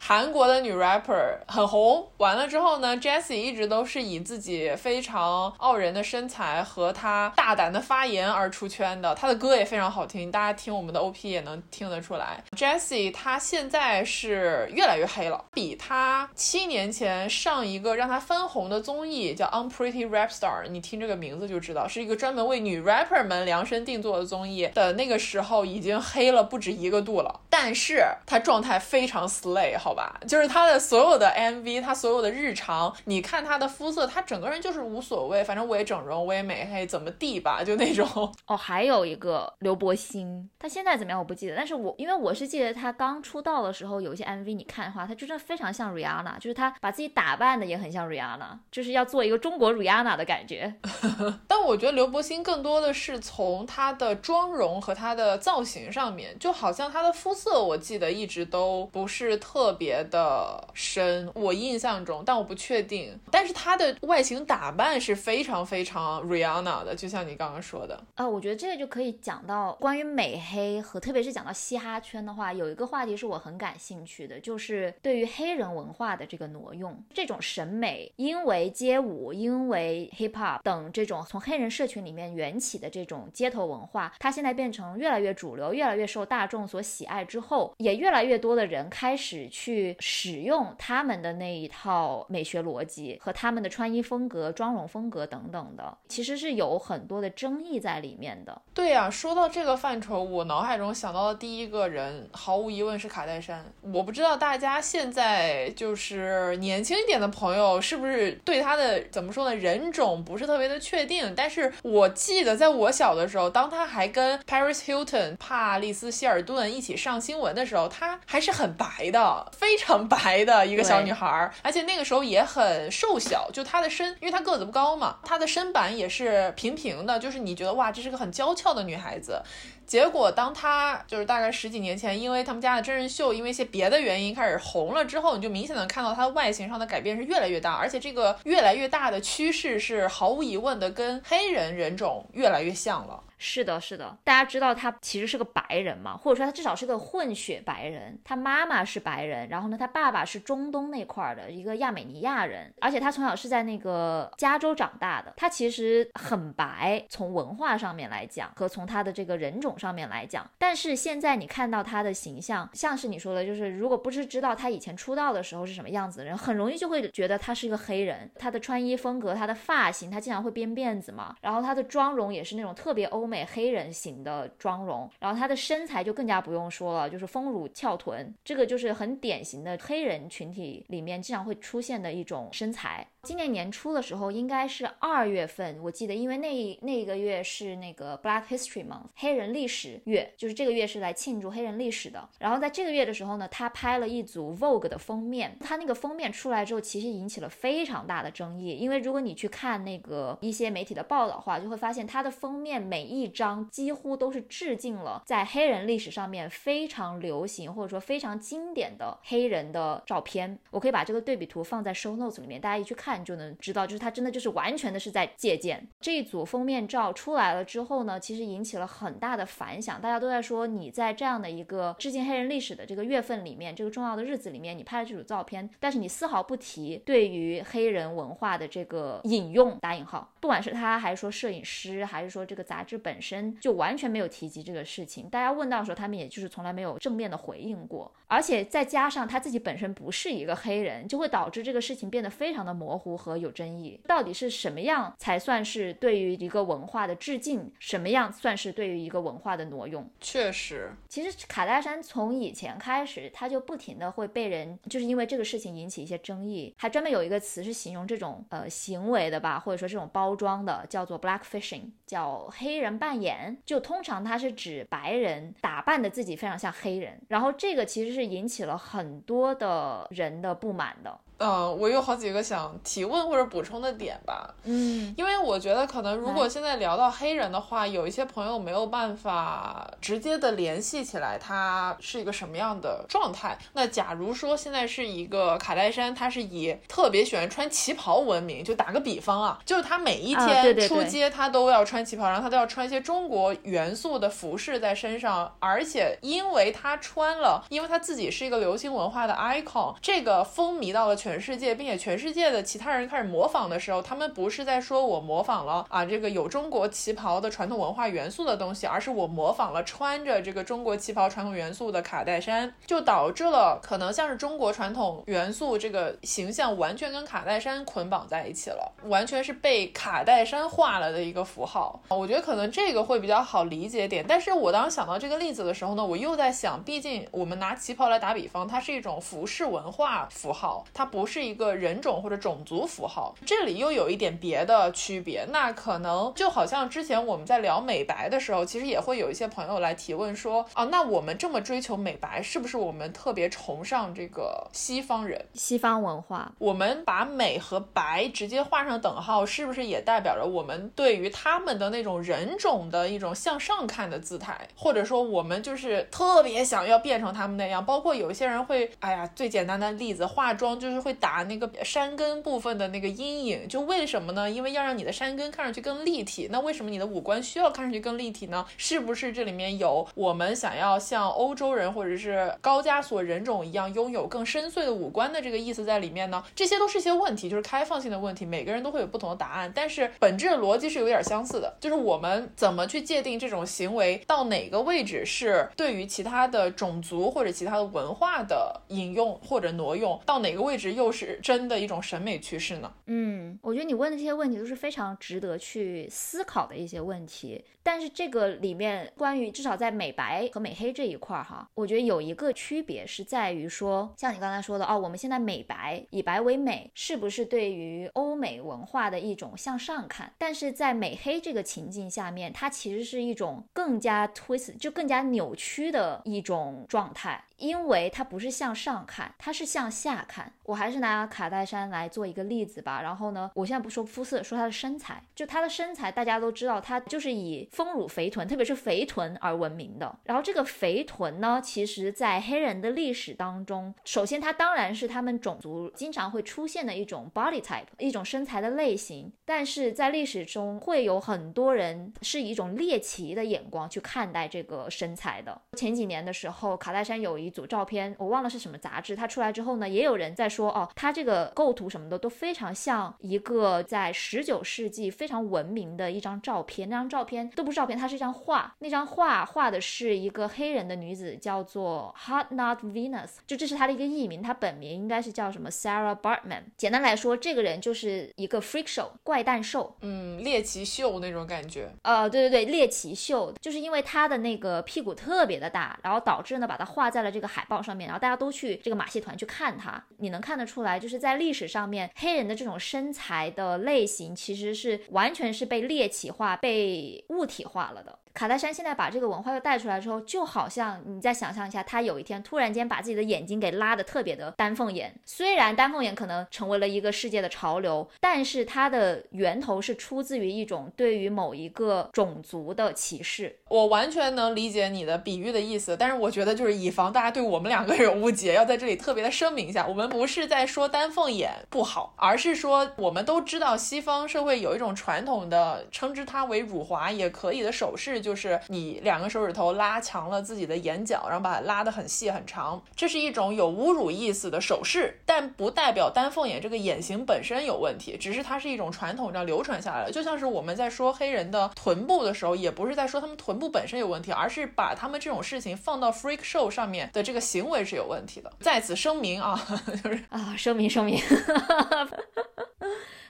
[0.00, 2.08] 韩国的女 rapper，很红。
[2.16, 9.14] 完了之后呢，Jessie 一直都是以自己非常傲人的身材和她大胆的发言而出圈的。
[9.14, 12.42] 她的歌也非常好听，大家听我们的 OP 也能听得出来。
[12.56, 19.01] Jessie 她现在是越来越黑了，比她七年前上一个让她翻红的综。
[19.02, 24.68] 综艺叫《Unpretty Rap Star》，你听这个名字就知道是一个专门为女 rapper 们量身定做的综艺。
[24.68, 30.20] 的那个时候已经黑了不止一个度了，但是她状态非常 slay，好吧？
[30.28, 38.06] 就是她的所有的 MV，她所有的日常，你看她的肤色，她整个人就是无所谓，反正我也整容，我也美黑，怎么地吧，就那种。
[38.46, 48.91] 哦，还有一个刘柏辛，他现在怎么样我不记得，但是我因为我是记得他刚出道的时候有一些 MV，你看的话，他真的非常像 Rihanna，就是他把自己打扮的也很像 Rihanna，就是。
[48.92, 50.74] 要做一个中国 Rihanna 的感觉，
[51.48, 63.18] 但我觉得刘柏辛更多的是从她的妆容和她的造型上面，就好像她的肤色，我记得一直都不是特别的深，我印象中，但我不确定。
[63.30, 78.72] 但是她的外形打扮是非常非常 Rihanna 的，就像你刚刚说的啊，我觉得这个就可以讲到关于美黑和特别是讲到嘻哈圈的话，有一个话题是我很感兴趣的，就是对于黑人文化的这个挪用，这种审美，因为。
[78.82, 98.60] 街舞，因为 hip hop 等这种从黑人社群里面缘起的这种街头文化，它现在变成越来越主流，越来越受大众所喜爱之后，也越来越多的人开始去使用他们的那一套美学逻辑和他们的穿衣风格、妆容风格等等的，其实是有很多的争议在里面的。
[98.74, 103.64] 对呀，说到这个范畴，我脑海中想到的第一个人，毫无疑问是卡戴珊。
[103.94, 108.71] 我不知道大家现在就是年轻一点的朋友是不是对他。
[108.72, 109.54] 他的怎么说呢？
[109.54, 129.42] 人种不是特别的确定，但是我记得在我小的时候，当他还跟 Paris Hilton、帕丽斯希尔顿一起上新闻的时候，她还是很白的，非常白的一个小女孩，而且那个时候也很瘦小，就她的身，因为她个子不高嘛，她的身板也是平平的，就是你觉得哇，这是个很娇俏的女孩子。
[129.86, 143.22] 结果，当他就是大概十几年前，因为他们家的真人秀，因为一些别的原因开始红了之后，你就明显的看到他外形上的改变是越来越大，而且这个越来越大的趋势是毫无疑问的跟黑人人种越来越像了。
[143.44, 148.16] 是的，是的，大家知道他其实是个白人嘛，或者说他至少是个混血白人。
[148.22, 155.34] 他妈妈是白人，然后呢，他爸爸是中东那块儿的一个亚美尼亚人，而且他从小是在那个加州长大的。
[155.36, 159.72] 他其实很白，从文化上面来讲，和从他的这个人种。
[159.82, 160.48] 上面来讲。
[160.58, 168.30] 但是现在你看到他的形象，像是你说的，就是如果不是知道他以前出道的时候是什么样子的人，很容易就会觉得他是一个黑人。
[168.38, 183.06] 他的穿衣风格，他的发型，他经常会编辫子嘛，然后他的妆容也是那种特别欧美美黑人型的妆容，然后她的身材就更加不用说了，就是丰乳翘臀，这个就是很典型的黑人群体里面经常会出现的一种身材。
[183.24, 192.28] 今年年初的时候，应该是二月份，我记得，因为那那个月是那个 Black History Month 黑人历史月，就是这个月是来庆祝黑人历史的。
[192.40, 210.58] 然后在这个月的时候呢，他拍了一组 Vogue 的封面，他那个封面出来之后，其实引起了非常大的争议，因为如果你去看那个一些媒体的报道的话，就会发现他的封面每一张几乎都是致敬了在黑人历史上面非常流行或者说非常经典的黑人的照片。
[210.72, 213.11] 我可以把这个对比图放在 Show Notes 里面，大家一去看。
[213.12, 235.28] 看就能知道，就是他真的就是完全的是在借鉴这一组封面照出来了之后呢，其实引起了很大的反响，大家都在说你在这样的一个致敬黑人历史的这个月份里面，这个重要的日子里面，你拍了这组照片，但是你丝毫不提对于黑人文化的这个引用打引号，不管是他还是说摄影师，还是说这个杂志本身，就完全没有提及这个事情。
[235.28, 243.01] 大家问到的时候，他们也就是从来没有正面的回应过，而且再加上他自己本身不是一个黑人，就会导致这个事情变得非常的模糊。
[243.16, 247.70] 和有争议，到底是什么样才算是对于一个文化的致敬？
[247.78, 250.08] 什么样算是对于一个文化的挪用？
[250.20, 263.56] 确实，其实卡戴珊从以前开始，他就不停的会被人就是因为这个事情引起一些争议，还专门有一个词是形容这种呃行为的吧，或者说这种包装的，叫做 blackfishing，叫黑人扮演。
[263.64, 271.18] 就通常它是指白人打扮的自己非常像黑人，然后这个其实是引起了很多的人的不满的。
[271.42, 274.48] 嗯，我有好几个想提问或者补充的点吧。
[274.62, 283.58] 嗯，因为我觉得可能如果现在聊到黑人的话，有一些朋友没有办法直接的联系起来，他是一个什么样的状态。
[283.72, 301.31] 那假如说现在是一个卡戴珊，他是以特别喜欢穿旗袍闻名，就打个比方啊，就是他每一天出街他都要穿旗袍，然后他都要穿一些中国元素的服饰在身上，而且因为他穿了，因为他自己是一个流行文化的 icon，这个风靡到了全。
[301.32, 321.98] 全世界，并且全世界的其他人开始模仿的时候，他们不是在说我模仿了啊这个有中国旗袍的传统文化元素的东西，而是我模仿了穿着这个中国旗袍传统元素的卡戴珊，就导致了可能像是中国传统元素这个形象完全跟卡戴珊捆绑在一起了，完全是被卡戴珊化了的一个符号。
[322.10, 324.22] 我觉得可能这个会比较好理解点。
[324.28, 331.21] 但是我当想到这个例子的时候呢，我又在想，毕竟我们拿旗袍来打比方，它是一种服饰文化符号，它不。
[331.22, 335.46] 不是一个人种或者种族符号，这里又有一点别的区别。
[335.52, 346.50] 那可能就好像之前我们在聊美白的时候，其实也会有一些朋友来提问说啊，那我们这么追求美白，是不是我们特别崇尚这个西方人、西方文化？
[346.58, 354.58] 我们把美和白直接画上等号，是不是也代表着我们对于他们的那种人种的一种向上看的姿态？
[354.74, 357.86] 或者说，我们就是特别想要变成他们那样？
[357.86, 361.11] 包括有一些人会，哎呀，最简单的例子，化妆就是会。
[361.14, 364.50] 打那个山根部分的那个阴影，就为什么呢？
[364.50, 366.48] 因为要让你的山根看上去更立体。
[366.50, 368.64] 那为什么你的五官需要看上去更立体呢？
[368.76, 376.42] 是不是这里面有我们想要像欧洲人或者是高加索人种一样拥有更深邃的五官的这个意思在里面呢？
[376.54, 379.72] 这些都是一些问题，就是开放性的问题，每个人都会有不同的答案。
[379.74, 391.12] 但是本质的逻辑是有点相似的，就是我们怎么去界定这种行为到哪个位置是对于其他的种族或者其他的文化的引用或者挪用，到哪个位置又。
[391.12, 392.90] 是真的一种审美趋势呢。
[393.04, 397.62] 嗯，我觉得你问的这些问题都是非常值得去思考的一些问题。
[397.82, 410.32] 但是这个里面关于至少在美白和美黑这一块儿哈，我觉得有一个区别是在于说，像你刚才说的哦，我们现在美白以白为美，是不是对于欧美文化的一种向上看？
[410.38, 417.44] 但是在美黑这个情境下面，它其实是一种更加 twist，就更加扭曲的一种状态。
[417.58, 420.52] 因为它不是向上看，它是向下看。
[420.64, 423.00] 我还还是拿卡戴珊来做一个例子吧。
[423.00, 425.22] 然后呢，我现在不说肤色，说她的身材。
[425.34, 430.18] 就她的身材，大家都知道，她就是以丰乳肥臀，特别是肥臀而闻名的。
[430.24, 439.32] 然后这个肥臀呢，其实在黑人的历史当中，首先它当然是他们种族经常会出现的一种 body type，一种身材的类型。
[439.44, 445.60] 但是在历史中，会有很多人是以一种猎奇的眼光去看待这个身材的。
[445.78, 447.52] 前几年的时候，卡戴珊有一。
[447.52, 456.88] 组照片我忘了是什么杂志，它出来之后呢，也有人在说哦，它这个构图什么的都非常像一个在十九世纪非常文明的一张照片。
[456.88, 458.74] 那张照片都不是照片，它是一张画。
[458.78, 466.62] 那张画画的是一个黑人的女子，叫做 Hot Not Venus，就这是她的一个艺名，她本名应该是叫什么 Sarah Bartman。
[466.76, 471.92] 简单来说，这个人就是一个 freak show 怪诞兽，嗯，猎奇秀那种感觉。
[472.02, 480.02] 呃，对对对，猎奇秀，就是因为他的那个屁股特别的大，然后导致呢把它画在了这个海报上面，然后大家都去这个马戏团去看他。
[480.18, 488.18] 你能看得出来，就是在历史上面，黑人的这种身材的类型其实是完全是被猎奇化、被物体化了的。
[488.34, 495.14] 卡戴珊现在把这个文化又带出来之后，就好像你再想象一下，他有一天突然间把自己的眼睛给拉的特别的丹凤眼。
[495.26, 503.58] 虽然丹凤眼可能成为了一个世界的潮流，但是它的源头是出自于一种对于某一个种族的歧视。
[503.68, 518.21] 我完全能理解你的比喻的意思，但是我觉得就是以防大家对我们两个有误解，要在这里特别的声明一下，我们不是在说丹凤眼不好，而是说我们都知道西方社会有一种传统的称之它为辱华也可以的手势。
[518.22, 530.12] 就是你两个手指头拉强了自己的眼角，然后把它拉得很细很长，这是一种有侮辱意思的手势，但不代表丹凤眼这个眼型本身有问题，只是它是一种传统这样流传下来的。
[530.12, 538.52] 就像是我们在说黑人的臀部的时候，也不是在说他们臀部本身有问题，而是把他们这种事情放到 freak show 上面的这个行为是有问题的。
[538.60, 539.60] 在此声明啊，
[540.04, 541.18] 就是啊，声明声明。
[541.18, 542.08] 哈哈哈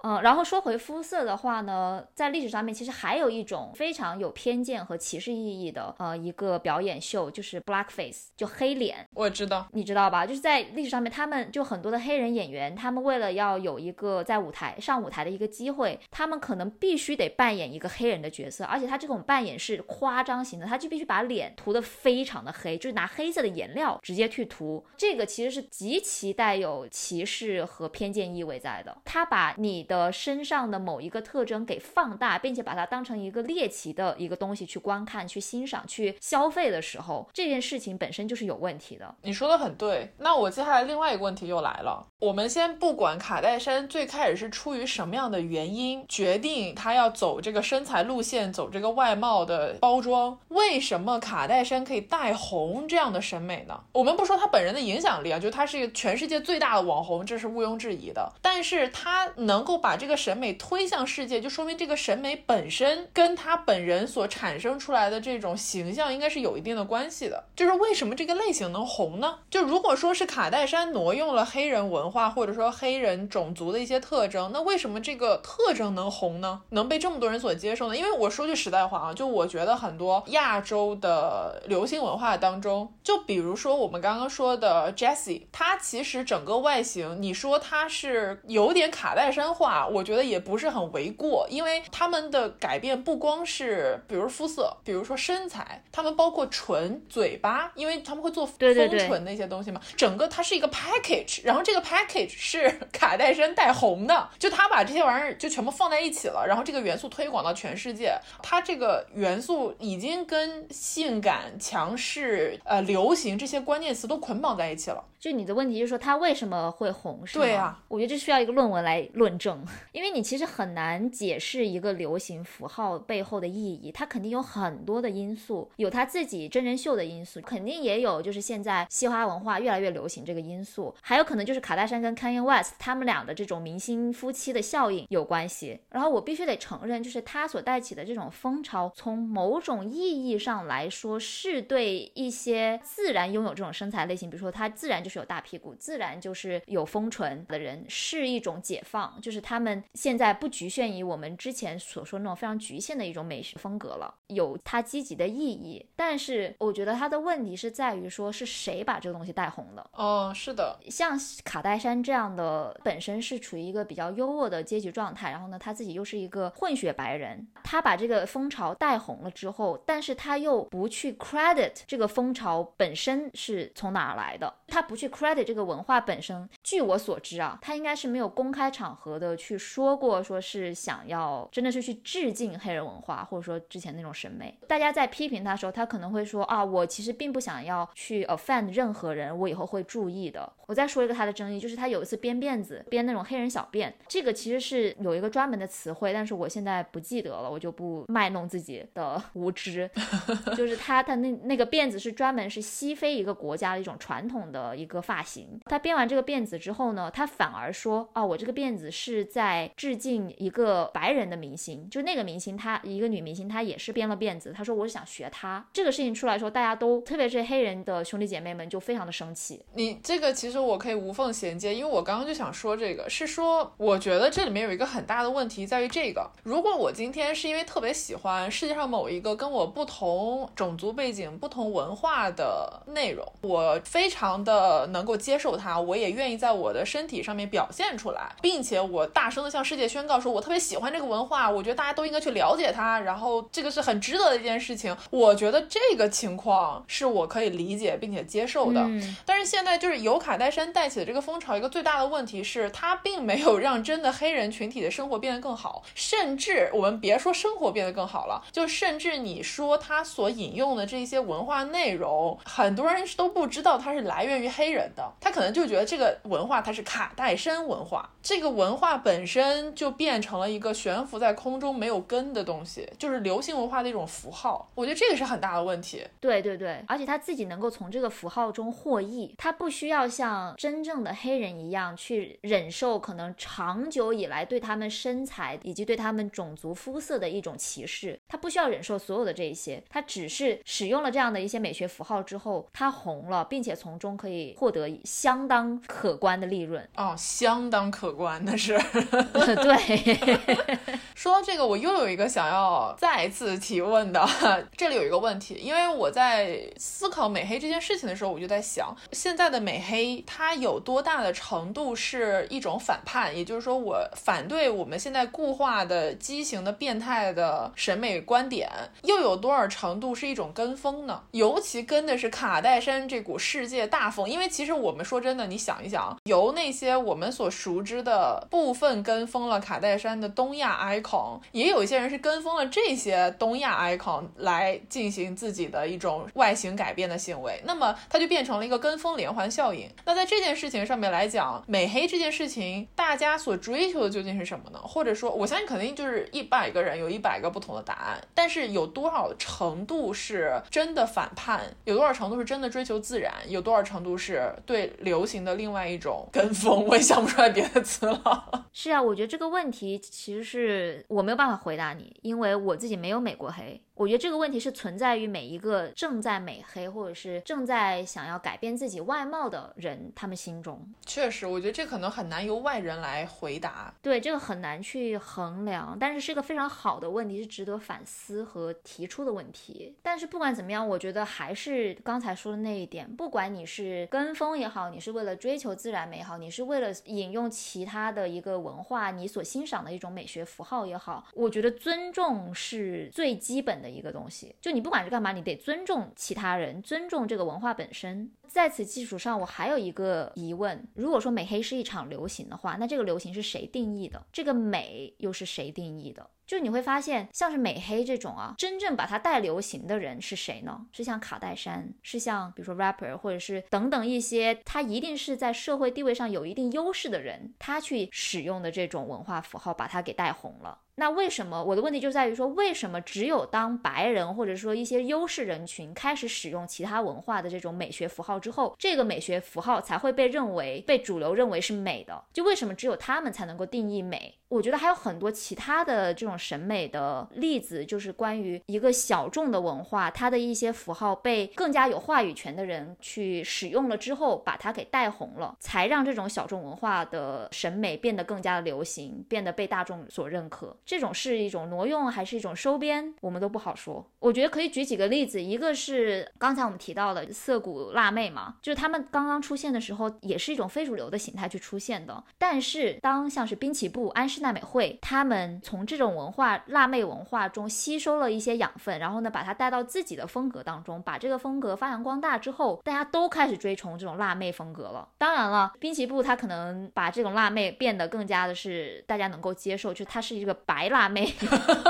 [0.02, 9.06] 嗯，然后说回肤色的话呢，在历史上面其实还有一种非常有偏见和歧视意义的呃一个表演秀，就是 blackface，就黑脸。
[9.14, 10.26] 我知道，你知道吧？
[10.26, 24.84] 就是在历史上面，他们就很多的黑人演员，他们为了要有一个在舞台上舞台的一个机会，他们可能必须得扮演一个黑人的角色，而且他这种扮演是夸张型的，他就必须把脸涂得非常的黑，就是拿黑色的颜料直接去涂。
[24.96, 29.82] 这个其实是极其带有歧视和偏见意味在的，他把你。
[29.82, 39.14] 的的身上的某一个特征给放大，并且把它当成一个猎奇的一个东西去观看、去欣赏、去消费的时候，这件事情本身就是有问题的。
[39.20, 40.14] 你说的很对。
[40.18, 42.06] 那我接下来另外一个问题又来了。
[42.20, 53.78] 我们先不管卡戴珊最开始是出于什么样的原因决定她要走这个身材路线、走这个外貌的包装，为什么卡戴珊可以带红这样的审美呢？
[53.92, 58.32] 我们不说她本人的影响力啊，就她是一个全世界最大的网红，这是毋庸置疑的。
[58.40, 59.81] 但是她能够。
[59.82, 67.44] 把这个审美推向世界，就说明这个审美本身跟他本人所产生出来的这种形象应该是有一定的关系的。
[67.56, 69.40] 就是为什么这个类型能红呢？
[69.50, 76.62] 就如果说是卡戴珊挪用了黑人文化或者说黑人种族的一些特征，那为什么这个特征能红呢？
[76.70, 77.96] 能被这么多人所接受呢？
[77.96, 89.71] 因为我说句实在话啊，就我觉得很多亚洲的流行文化当中，就比如说我们刚刚说的 Jessie，她其实整个外形，你说她是有点卡戴珊化。
[89.72, 115.02] 啊，我觉得也不是很为过，因为他们的改变不光是比如肤色，比如说身材，他们包括唇、嘴巴，因为他们会做丰唇那些东西嘛，整个它是一个 package，然后这个 package 是 卡戴珊带红的，就他把这些玩意儿就全部放在一起了，然后这个元素推广到全世界，它这个元素已经跟性感、强势、呃流行这些关键词都捆绑在一起了。
[115.22, 117.44] 就你的问题就是说他为什么会红，是吗？
[117.44, 119.64] 对啊，我觉得这需要一个论文来论证。
[119.92, 135.78] 因为你其实很难解释一个流行符号背后的意义，它肯定有很多的因素，有它自己真人秀的因素，肯定也有就是现在嘻哈文化越来越流行这个因素，还有可能就是卡戴珊跟 Kanye West 他们俩的这种明星夫妻的效应有关系。
[135.90, 149.52] 然后我必须得承认，就是他所带起的这种风潮，从某种意义上来说，是对一些自然拥有这种身材类型，比如说他自然就是有大屁股，自然就是有丰唇的人，是一种解放，就是他。
[149.52, 155.86] 他们现在不局限于我们之前所说那种非常局限的一种美学风格了，有它积极的意义。
[155.94, 159.90] 但是我觉得它的问题是在于说是谁把这个东西带红的？
[159.92, 176.48] 哦，是的，像卡戴珊这样的本身是处于一个比较优渥的阶级状态，然后呢，他自己又是一个混血白人，他把这个风潮带红了之后，但是他又不去 credit 这个风潮本身是从哪儿来的，他不去去 credit 这个文化本身。
[176.62, 179.32] 据我所知啊，他应该是没有公开场合的。
[179.36, 184.56] 去说过，说是想要真的是去致敬黑人文化，或者说之前那种审美。
[184.68, 190.52] 大家在批评他的时候，他可能会说啊，我其实并不想要去 offend 任何人，我以后会注意的。
[190.66, 199.90] 我再说一个他的争议，就是他有一次编辫子，编那种黑人小辫，这个其实是有一个专门的词汇，但是我现在不记得了，我就不卖弄自己的 无知。
[200.56, 205.60] 就是他他那那个辫子是专门是西非一个国家的一种传统的一个个发型。
[205.66, 214.52] 他编完这个辫子之后呢，他反而说啊，我这个辫子是在致敬一个白人的明星，就那个明星他一个女明星，她也是编了辫子。
[214.52, 215.64] 他说我想学她。
[215.72, 219.64] 这个事情出来说，大家都特别是黑人的兄弟姐妹们就非常的生气。
[219.74, 244.96] 你这个其实我可以无缝衔接，因为我刚刚就想说这个，是说我觉得这里面有一个很大的问题在于这个，如果我今天是因为特别喜欢世界上某一个跟我不同种族背景、不同文化的内容，我非常的能够接受它，我也愿意在我的身体上面表现出来，并且我大声的向世界宣告说，我特别喜欢这个文化，我觉得大家都应该去了解它，然后这个是很值得的一件事情。
[245.10, 248.80] 我觉得这个情况是我可以理解并且接受的，
[249.24, 276.06] 但是现在就是由卡戴珊带起的这个风潮，一个最大的问题是，它并没有让真的黑人群体的生活变得更好，甚至我们别说生活变得更好了，就甚至你说他所引用的这些文化内容，很多人都不知道它是来源于黑人的，他可能就觉得这个文化它是卡戴珊文化，这个文化本身就变成了一个悬浮在空中没有根的东西，就是流行文化的一种符号，我觉得这个是很大的问题。
[276.20, 298.78] 对对对，而且他自己能够从这个符号中获益，他不需要像真正的黑人一样去忍受可能长久以来对他们身材以及对他们种族肤色的一种歧视，他不需要忍受所有的这一些，他只是使用了这样的一些美学符号之后，他红了，并且从中可以获得相当可观的利润哦，相当可观的是。
[299.34, 300.38] 对，
[301.16, 304.24] 说到这个，我又有一个想要再次提问的，
[304.76, 318.70] 这里有一个问题，因为我在思考美黑这件事情的时候，我就在想，现在的美黑它有多大的程度是一种反叛，也就是说，我反对我们现在固化的畸形的变态的审美观点，
[319.02, 321.20] 又有多少程度是一种跟风呢？
[321.32, 339.88] 尤其跟的是卡戴珊这股世界大风，因为因为其实我们说真的，你想一想，由那些我们所熟知的部分跟风了卡戴珊的东亚 icon，也有一些人是跟风了这些东亚 icon 来进行自己的一种外形改变的行为，那么它就变成了一个跟风连环效应。
[340.04, 344.80] 那在这件事情上面来讲，美黑这件事情，大家所追求的究竟是什么呢？
[344.82, 351.76] 或者说，我相信肯定就是一百个人有一百个不同的答案，但是有多少程度是真的反叛？
[351.84, 353.32] 有多少程度是真的追求自然？
[353.46, 354.31] 有多少程度是
[354.66, 356.84] 对流行的另外一种跟风？
[356.86, 358.66] 我也想不出来别的词了。
[358.72, 363.80] 是啊，我觉得这个问题其实是我没有办法回答你，因为我自己没有美过黑。
[363.94, 370.80] 我觉得这个问题是存在于每一个正在美黑或者是正在想要改变自己外貌的人他们心中。
[371.04, 373.94] 确实，我觉得这可能很难由外人来回答。
[374.00, 379.94] 对，这个很难去衡量，但是是一个非常好的问题，是值得反思和提出的问题。
[380.02, 393.92] 但是不管怎么样，我觉得还是刚才说的那一点，不管你是跟风也好，你是为了追求自然美好，你是为了引用其他的一个文化，你所欣赏的一种美学符号也好，我觉得尊重是最基本的。
[393.92, 398.32] 一个东西，就你不管是干嘛，你得尊重其他人，尊重这个文化本身。
[398.52, 404.22] 在此基础上，我还有一个疑问：如果说美黑是一场流行的话，那这个流行是谁定义的？
[404.30, 406.28] 这个美又是谁定义的？
[406.46, 410.86] 就你会发现，像是美黑这种啊，真正把它带流行的人是谁呢？
[410.92, 420.80] 是像卡戴珊，是像比如说 rapper，或者是等等一些，他一定是在社会地位上有一定优势的人，他去使用的这种文化符号，把它给带红了。
[420.96, 432.24] 那为什么我的问题就在于说，为什么只有当白人或者说一些优势人群开始使用其他文化的这种美学符号之后，这个美学符号才会被认为被主流认为是美的？
[432.32, 434.38] 就为什么只有他们才能够定义美？
[434.52, 450.76] 我觉得还有很多其他的这种审美的例子，就是关于一个小众的文化，它的一些符号被更加有话语权的人去使用了之后，把它给带红了，才让这种小众文化的审美变得更加的流行，变得被大众所认可。
[450.84, 454.06] 这种是一种挪用还是一种收编，我们都不好说。
[454.18, 462.22] 我觉得可以举几个例子，一个是刚才我们提到的涩谷辣妹嘛，就是他们刚刚出现的时候，也是一种非主流的形态去出现的。
[462.36, 475.08] 但是当像是滨崎步、安室奈美惠他们从这种文化辣妹文化中吸收了一些养分，然后呢把它带到自己的风格当中，把这个风格发扬光大之后，大家都开始追崇这种辣妹风格了。
[475.16, 481.32] 当然了，滨崎步他可能把这种辣妹变得更加的是大家能够接受，就她是一个白辣妹，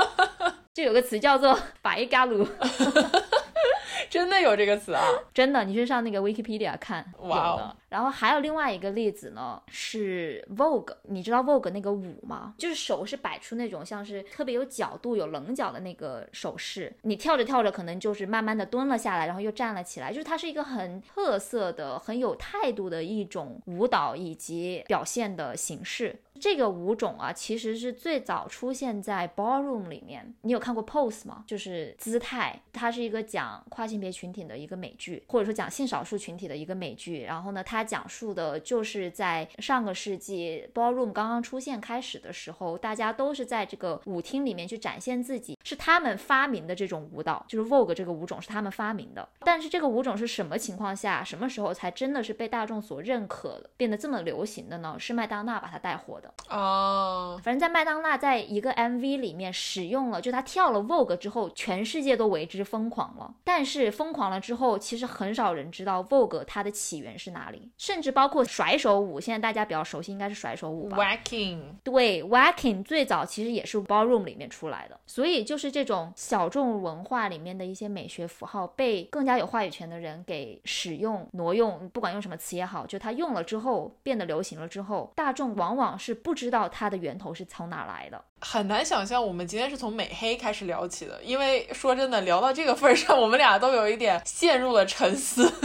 [0.73, 2.47] 就有个词叫做白嘎鲁。
[4.09, 5.01] 真的有这个词啊！
[5.33, 7.75] 真的，你去上那个 Wikipedia 看，哇哦。
[7.93, 12.55] 然后还有另外一个例子呢，是 Vogue，你知道 Vogue 那个舞吗？
[12.57, 26.15] 就是手是摆出那种像是特别有角度、有棱角的那个手势，你跳着跳着可能就是慢慢的蹲了下来，然后又站了起来，就是它是一个很特色的、很有态度的一种舞蹈以及表现的形式。
[26.39, 30.33] 这个舞种啊，其实是最早出现在 ballroom 里面。
[30.41, 31.43] 你有看过 pose 吗？
[31.47, 37.21] 就是姿态，它是一个讲跨性别群体的一个美剧，或者说讲性少数群体的一个美剧。
[37.21, 49.27] 然后呢，它讲述的就是在上个世纪 ballroom 刚刚出现开始的时候，大家都是在这个舞厅里面去展现自己，是他们发明的这种舞蹈，就是 vogue 这个舞种是他们发明的。
[49.41, 54.95] 但是这个舞种是什么情况下、什么时候才真的是被大众所认可、变得这么流行的呢？
[54.97, 56.33] 是麦当娜把它带火的。
[56.49, 63.33] 哦，反正，在麦当娜在一个 MV 里面使用了，就她跳了 Vogue 之后，全世界都为之疯狂了。
[63.43, 74.99] 但是疯狂了之后，其实很少人知道 Vogue 它的起源是哪里，甚至包括甩手舞，现在大家比较熟悉应该是甩手舞吧？Wacking，对，Wacking 最早其实也是 Ballroom 里面出来的。
[75.05, 88.23] 所以就是这种小众文化里面的一些美学符号，被更加有话语权的人给使用挪用，不管用什么词也好，就他用了之后变得流行了之后，大众往往是不知道它的源头是从哪来的。
[88.43, 95.49] 很难想象我们今天是从美黑开始聊起的，因为 说真的，聊到这个份上，我们俩都有一点陷入了沉思。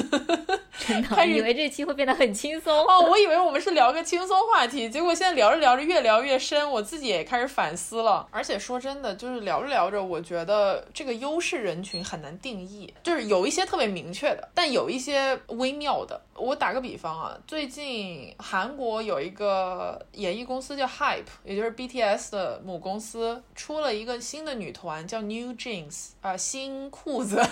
[0.79, 8.27] 真的，以为这期会变得很轻松哦，我以为我们是聊个轻松话题，结果现在聊着聊着越聊越深，我自己也开始反思了。
[8.31, 16.21] 而且说真的，就是聊着聊着，我觉得这个优势人群很难定义，就是有一些特别明确的，但有一些微妙的。
[16.37, 27.43] 我打个比方啊，最近韩国有一个演艺公司叫 Hype，也就是 BTS 的母公司，出了一个新的女团叫 New Jeans 啊，新裤子。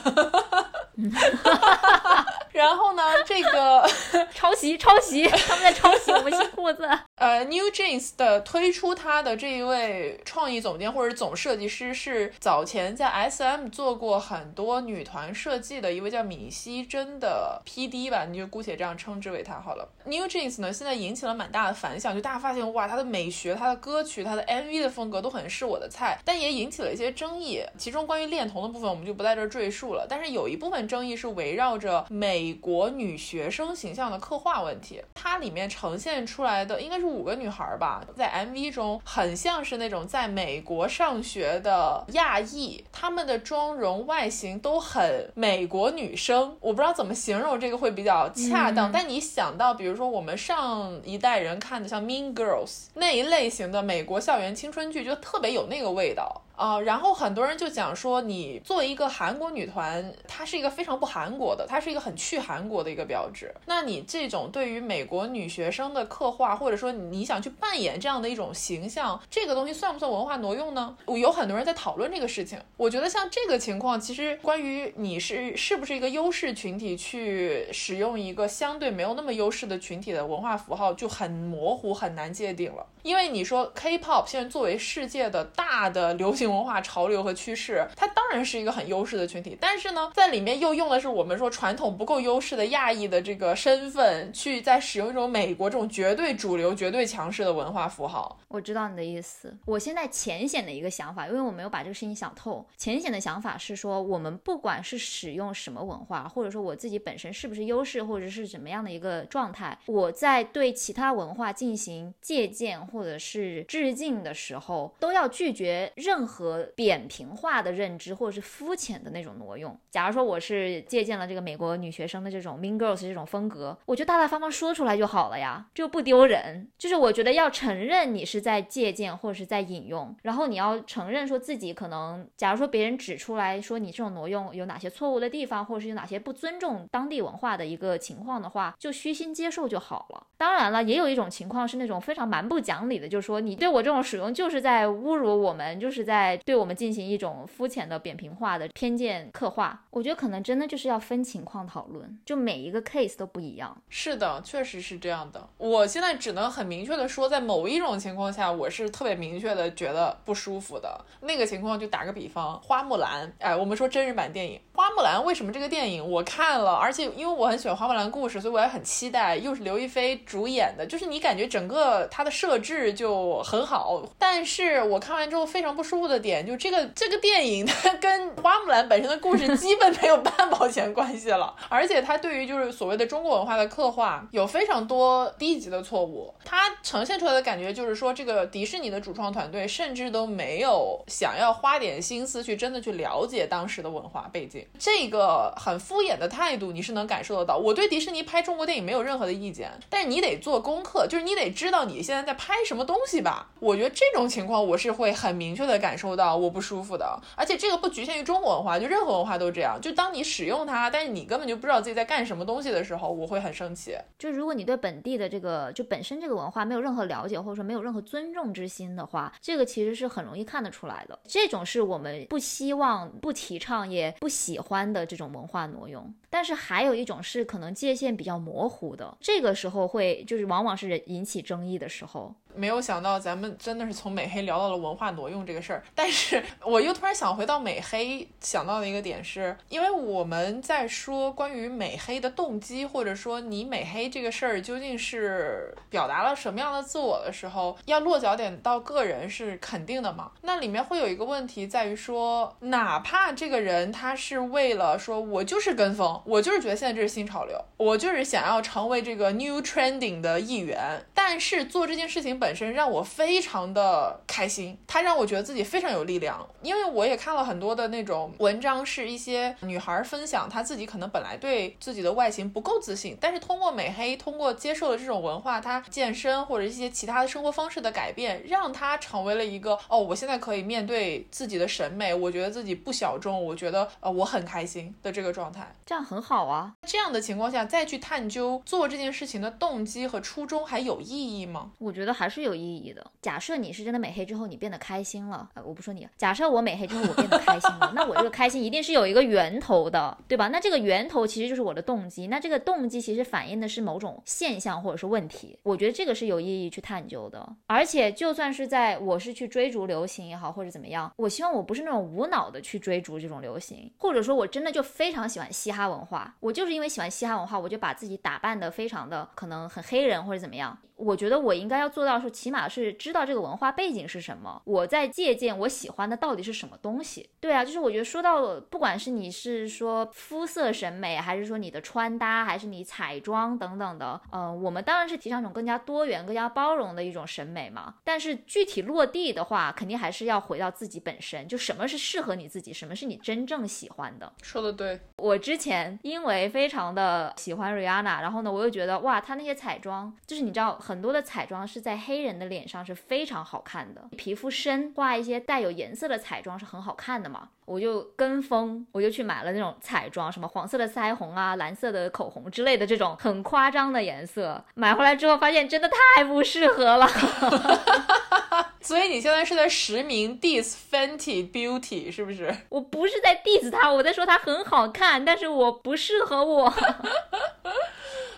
[2.52, 3.86] 然后呢，这个
[4.34, 6.88] 抄袭抄袭，他们在抄袭我们新裤子。
[7.16, 18.76] 呃，New Jeans 的推出它的这一位创意总监或者总设计师是早前在 SM 做过很多女团设计的一位叫闵熙珍的 PD 吧，你就姑且。
[18.76, 19.88] 这样称之为他好了。
[20.04, 27.62] New Jeans 呢，现在引起了蛮大的反响，就大家发现哇，它的美学、它的歌曲、它的 MV 的风格都很是我的菜，但也引起了一些争议。
[27.78, 30.06] 其中关于恋童的部分，我们就不在这赘述了。
[30.08, 35.02] 但是有一部分争议是围绕着美国女学生形象的刻画问题。
[35.14, 46.56] 它里面呈现出来的应该是五个女孩吧，在 MV 中很像是那种在美国上学的亚裔，她们的妆容、外形都很美国女生。
[46.60, 48.90] 我不知道怎么形容这个会比较恰当。
[48.92, 56.45] 但你想到，比如说我们上一代人看的像《Mean Girls》那一类型的美国校园青春剧，就特别有那个味道。
[56.56, 63.54] 啊，然后很多人就讲说，你作为一个韩国女团，它是一个非常不韩国的，它是一个很去韩国的一个标志。
[63.66, 70.96] 那你这种对于美国女学生的刻画，或者说你想去扮演这样的一种形象，这个东西算不算文化挪用呢？
[71.04, 72.58] 我有很多人在讨论这个事情。
[72.78, 82.86] 我觉得像这个情况，其实关于你是是不是一个优势群体去使用一个相对没有那么优势的群体的文化符号，就很模糊，很难界定了。
[83.02, 98.38] 因为你说 K-pop 现在作为世界的大的流行文化潮流和趋势，它当然是一个很优势的群体，但是呢，在里面又用的是我们说传统不够优势的亚裔的这个身份，去在使用一种美国这种绝对主流、绝对强势的文化符号。
[98.48, 99.56] 我知道你的意思。
[99.64, 102.64] 我现在浅显的一个想法，因为我没有把这个事情想透。
[102.76, 112.76] 浅显的想法是说，我们不管是使用什么文化，或者说我自己本身是不是优势，或者是怎么样的一个状态，我在对其他文化进行借鉴。
[112.92, 119.76] 或者是致敬的时候，都要拒绝任何和扁平化的认知，或者是肤浅的那种挪用。
[119.90, 126.68] 假如说我是借鉴了这个美国女学生的这种 Mean Girls 这种风格，我就大大方方说出来就好了呀，就不丢人。
[126.78, 140.26] 就是我觉得要承认你是在借鉴或者是在引用，然后你要承认说自己可能，假如说别人指出来说你这种挪用有哪些错误的地方，或者是有哪些不尊重当地文化的一个情况的话，就虚心接受就好了。
[140.38, 142.76] 当然了，也有一种情况是那种非常蛮不讲。
[142.88, 149.84] 理的，就是说你对我这种使用，就是在侮辱我们，就是在来对我们进行一种肤浅的、扁平化的偏见刻画。
[149.90, 153.76] 我觉得可能真的就是要分情况讨论，就每一个 case 都不一样。
[153.88, 155.48] 是的，确实是这样的。
[155.58, 161.76] 我现在只能很明确的说，在某一种情况下，我是特别明确的觉得不舒服的那个情况。
[161.78, 174.02] 就打个比方，花木兰，哎，我们说真人版电影，花木兰为什么这个电影我看了，而且因为我很喜欢花木兰故事，所以我也很期待，又是刘亦菲主演的，就是你感觉整个它的设置就很好。
[174.18, 197.56] 但是我看完之后非常不舒服的点，就这个 这个电影它跟花木兰本身的故事基本没有半毛钱关系了，而且它对于就是所谓的中国文化的刻画有非常多低级的错误，它呈现出来的感觉就是说这个迪士尼的主创团队甚至都没有想要花点心思去真的去了解当时的文化背景，这个很敷衍的态度你是能感受得到。
[197.56, 203.50] 我对迪士尼拍中国电影没有任何的意见，但是你得做功课，就是你得知道你现在在拍什么东西吧。
[203.60, 209.78] 我觉得这种情况我是会很明确的感受到我不舒服的，而且这个不局限于中国文化，就任何文化都这样。
[209.80, 213.96] 就当你使用它，但是你根本就不知道自己在干什么东西的时候，我会很生气。
[214.18, 221.18] 就如果你对本地的这个就本身这个文化没有任何了解，或者说没有任何尊重之心的话，这个其实是很容易看得出来的。
[221.26, 226.10] 这种是我们不希望、不提倡、也不喜喜欢的这种文化挪用。
[226.30, 232.34] 但是还有一种是可能界限比较模糊的，这个时候会就是往往是引起争议的时候。
[232.56, 250.30] 没有想到咱们真的是从美黑聊到了文化挪用这个事儿，但是 我又突然想回到美黑，想到的一个点是，因为我们在说关于美黑的动机，或者说你美黑这个事儿究竟是表达了什么样的自我的时候，要落脚点到个人是肯定的嘛？
[250.40, 262.45] 那里面会有一个问题在于说，哪怕这个人他是为了说我就是跟风，我就是觉得现在这是新潮流，我就是想要成为这个 new trending 的一员，但是做这件事情本。
[262.46, 266.48] 本身让我非常的开心，它让我觉得自己非常有力量。
[266.62, 286.72] 因为我也看了很多的那种文章，是一些女孩分享她自己可能本来对自己的外形不够自信，但是通过美黑，通过接受了这种文化，她健身或者一些其他的生活方式的改变，让她成为了一个哦，我现在可以面对自己的审美，我觉得自己不小众，我觉得呃我很开心的这个状态，这样很好啊。
[286.86, 291.72] 这样的情况下再去探究做这件事情的动机和初衷还有意义吗？
[291.80, 292.35] 我觉得还是。
[292.36, 293.04] 是有意义的。
[293.20, 296.08] 假设你是真的美黑之后，你变得开心了，呃，我不说你。
[296.16, 300.48] 假设我美黑之后我变得开心了，那我这个开心一定是有一个源头的，对吧？
[300.48, 302.26] 那这个源头其实就是我的动机。
[302.26, 305.58] 那这个动机其实反映的是某种现象或者是问题。
[305.62, 307.46] 我觉得这个是有意义去探究的。
[307.66, 320.76] 而且就算是在我是去追逐流行也好，或者怎么样，我希望我不是那种无脑的去追逐这种流行，或者说我真的就非常喜欢嘻哈文化，我就是因为喜欢嘻哈文化，我就把自己打扮的非常的可能很黑人或者怎么样。
[320.96, 327.28] 我觉得我应该要做到，说起码是知道这个文化背景是什么，我在借鉴我喜欢的到底是什么东西。
[327.38, 337.96] 对啊，就是我觉得说到，不管是你是说肤色审美，还是说你的穿搭，还是你彩妆等等的，呃，我们当然是提倡一种更加多元、更加包容的一种审美嘛。
[338.02, 344.32] 但是具体落地的话，肯定还是要回到自己本身，就什么是适合你自己，什么是你真正喜欢的。
[344.42, 350.80] 说的对，我之前因为非常的喜欢 Rihanna，然后呢，我又觉得哇，她那些彩妆，就是你知道。
[350.86, 357.48] 很多的彩妆是在黑人的脸上是非常好看的，皮肤深画一些带有颜色的彩妆是很好看的嘛。
[357.64, 364.64] 我就跟风，我就去买了那种彩妆，什么黄色的腮红啊、蓝色的口红之类的这种很夸张的颜色。
[364.74, 367.08] 买回来之后发现真的太不适合了。
[368.80, 372.56] 所以你现在是在实名 diss Fenty Beauty 是不是？
[372.70, 376.72] 我不是在 diss 它，我在说它很好看，但是我不适合我。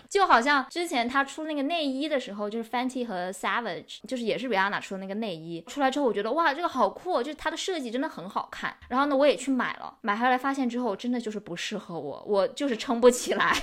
[0.09, 8.75] 就好像之前他出那个内衣的时候，就是 Fenty 和 Savage，就是也是 Rihanna 出的那个内衣，出来之后我觉得哇，这个好酷，就是它的设计真的很好看。
[8.87, 13.55] 然后呢，我也去买了，买回来发现之后，真的就是不适合我，我就是撑不起来。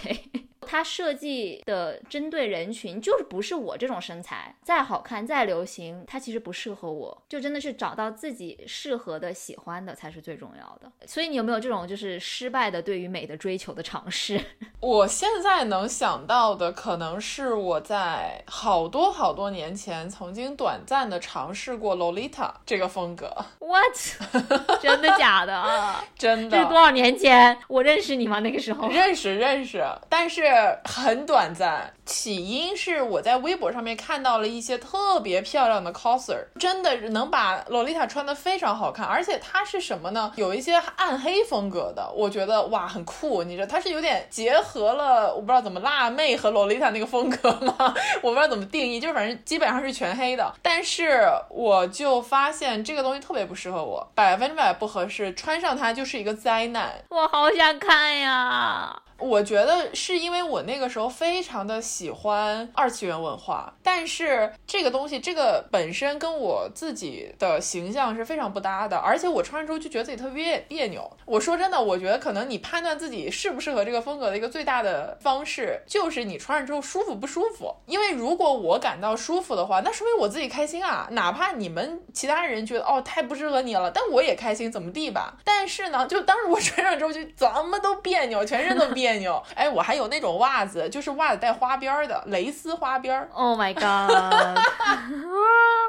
[0.67, 10.91] 它设计的针对人群就是不是我这种身材，再好看再流行，它其实不适合我，就真的是找到自己适合的、喜欢的才是最重要的。
[11.07, 14.41] 所以你有没有这种就是失败的对于美的追求的尝试？
[14.81, 23.33] 我现在能想到的可能是我在好多好多年前曾经短暂的尝试过 Lolita 这个风格。
[23.61, 23.97] What？
[24.83, 26.05] 真的假的？
[26.17, 26.57] 真的？
[26.57, 27.57] 这是多少年前？
[27.69, 28.41] 我认识你吗？
[28.41, 28.89] 那个时候？
[28.89, 30.56] 认识认识，但是。
[30.85, 31.93] 很短暂。
[32.05, 40.33] 起因是我在微博上面看到了一些特别漂亮的 coser，真的能把洛丽塔穿的非常好看，而且它是什么呢？
[40.37, 43.43] 有一些暗黑风格的，我觉得哇很酷。
[43.43, 47.75] 你知道它是有点结合了，我不知道怎么辣妹和洛丽塔那个风格吗？
[48.23, 50.55] 我不知道怎么定义，就是反正基本上是全黑的。
[50.63, 56.93] 但是我就发现这个东西特别不适合我，百分之百不合适，穿上它就是一个灾难。
[57.09, 59.03] 我好想看呀！
[59.19, 71.11] 我觉得是因为我那个时候非常的喜欢二次元文化，但是这个东西这个本身跟我自己的形象是非常不搭的，而且我穿上之后就觉得自己特别别扭。
[71.25, 77.75] 我说真的，我觉得可能你判断自己适不适合这个风格的一个最大的方式，就是你穿上之后舒服不舒服。
[77.87, 81.09] 因为如果我感到舒服的话，那说明我自己开心啊。
[81.13, 85.37] 哪怕你们其他人觉得哦太不适合你了，但我也开心，怎么地吧？
[85.45, 89.43] 但是呢，就当时我穿上之后就怎么都别扭，全身都别扭扭。
[89.55, 93.29] 哎，我还有那种袜子，就是袜子带花边的蕾丝花边。
[93.33, 93.83] Oh my god！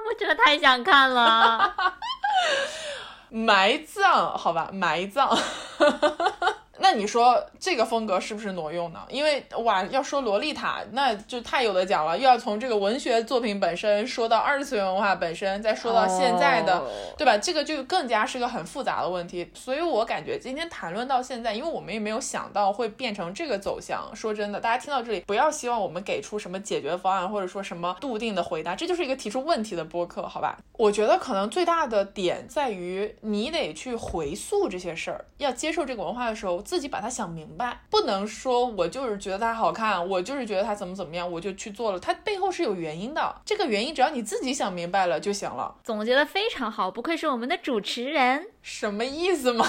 [0.07, 1.74] 我真的太想看了。
[3.30, 5.38] 埋葬，好吧，埋葬。
[6.80, 8.99] 那你说这个风格是不是挪用呢？
[9.09, 16.84] 因为哇，要说洛丽塔，那就太有的讲了，又要从这个文学作品本身说到二次元文化本身，再说到现在的，
[17.17, 17.38] 对吧？
[17.38, 19.49] 这个就更加是个很复杂的问题。
[19.53, 24.09] 所以我感觉今天谈论到现在，因为我们也没有想到会变成这个走向。
[24.15, 30.57] 说真的，大家听到这里，不要希望我们给出什么解决方案，或者说什么笃定的回答，这就是一个提出问题的播客，好吧？
[30.73, 36.61] 我觉得可能最大的点在于，你得去回溯这些事儿，要接受这个文化的时候。
[36.68, 41.99] 自己把它想明白，不能说我就是觉得它好看，我就是觉得它怎么怎么样，我就去做了。
[41.99, 45.74] 它背后是有原因的，这个原因只要你自己想明白了就行了。
[45.82, 48.47] 总结的非常好，不愧是我们的主持人。
[48.61, 49.65] 什么意思吗？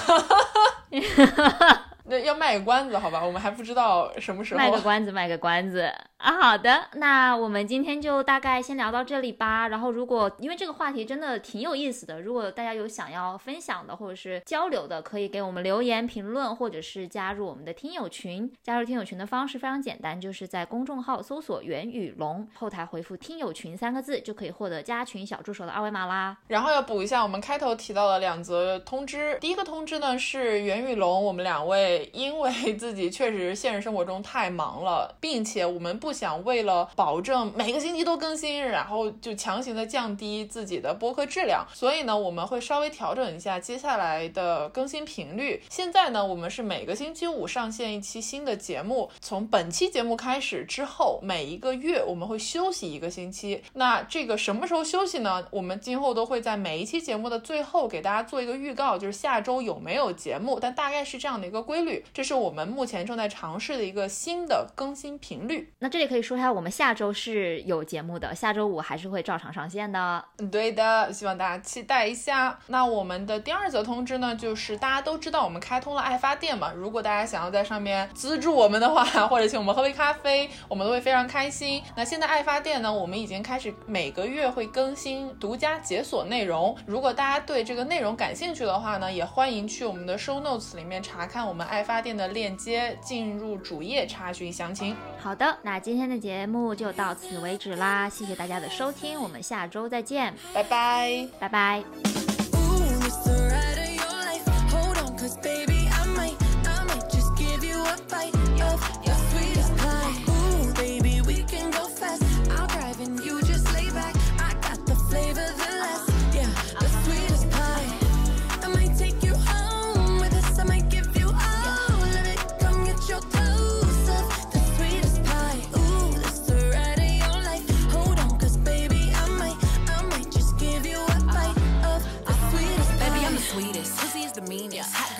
[2.09, 4.57] 那要卖个关子，好吧，我们还不知道什么时候。
[4.57, 5.81] 卖个关子，卖个关子
[6.17, 6.41] 啊！
[6.41, 9.67] 好的，那我们今天就大概先聊到这里吧。
[9.67, 18.51] 然后，如果因为这个话题真的挺有意思的，如果大家有想要分享的或者是交流的，可以给我们留言评论，或者是加入我们的听友群。
[18.63, 26.35] 加入听友群的方式非常简单，就是在公众号搜索“袁宇龙”，后台回复“听友群”三个字，就可以获得加群小助手的二维码啦。
[26.47, 29.37] 然后要补一下我们开头提到的两则通知。
[29.39, 31.98] 第一个通知呢是袁宇龙，我们两位。
[32.05, 45.61] 因为 自己确实现实生活中太忙了，并且我们不想为了保证每个星期都更新，然后就强行的降低自己的播客质量，所以呢，我们会稍微调整一下接下来的更新频率。
[45.69, 53.61] 现在呢，我们是每个星期五上线一期新的节目，从本期节目开始之后，每一个月我们会休息一个星期。
[53.73, 55.45] 那这个什么时候休息呢？
[55.51, 61.88] 我们今后都会在每一期节目的最后给大家做一个预告，就是下周有没有节目，但大概是这样的一个规律。
[62.13, 65.71] 这是我们目前正在尝试的一个新的更新频率。
[65.79, 70.23] 那这里可以说一下，我们下周是有节目的，下周五还是会照常上线的。
[70.51, 72.57] 对的，希望大家期待一下。
[72.67, 81.81] 那我们的第二则通知呢，就是大家都知道我们开通了爱发电嘛，如果大家想要在上面资助我们的话， 或者请我们喝杯咖啡，我们都会非常开心。
[81.95, 86.77] 那现在爱发电呢，我们已经开始每个月会更新独家解锁内容。
[86.85, 91.78] 如果大家对这个内容感兴趣的话呢，也欢迎去我们的 show notes 里面查看我们爱。
[91.79, 94.93] 爱发电的链接，进入主页查询详情。
[95.17, 102.38] 好的，那今天的节目就到此为止啦，谢谢大家的收听，我们下周再见，拜拜，拜拜。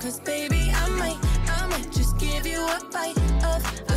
[0.00, 1.18] Cause baby, I might,
[1.50, 3.87] I might just give you a bite of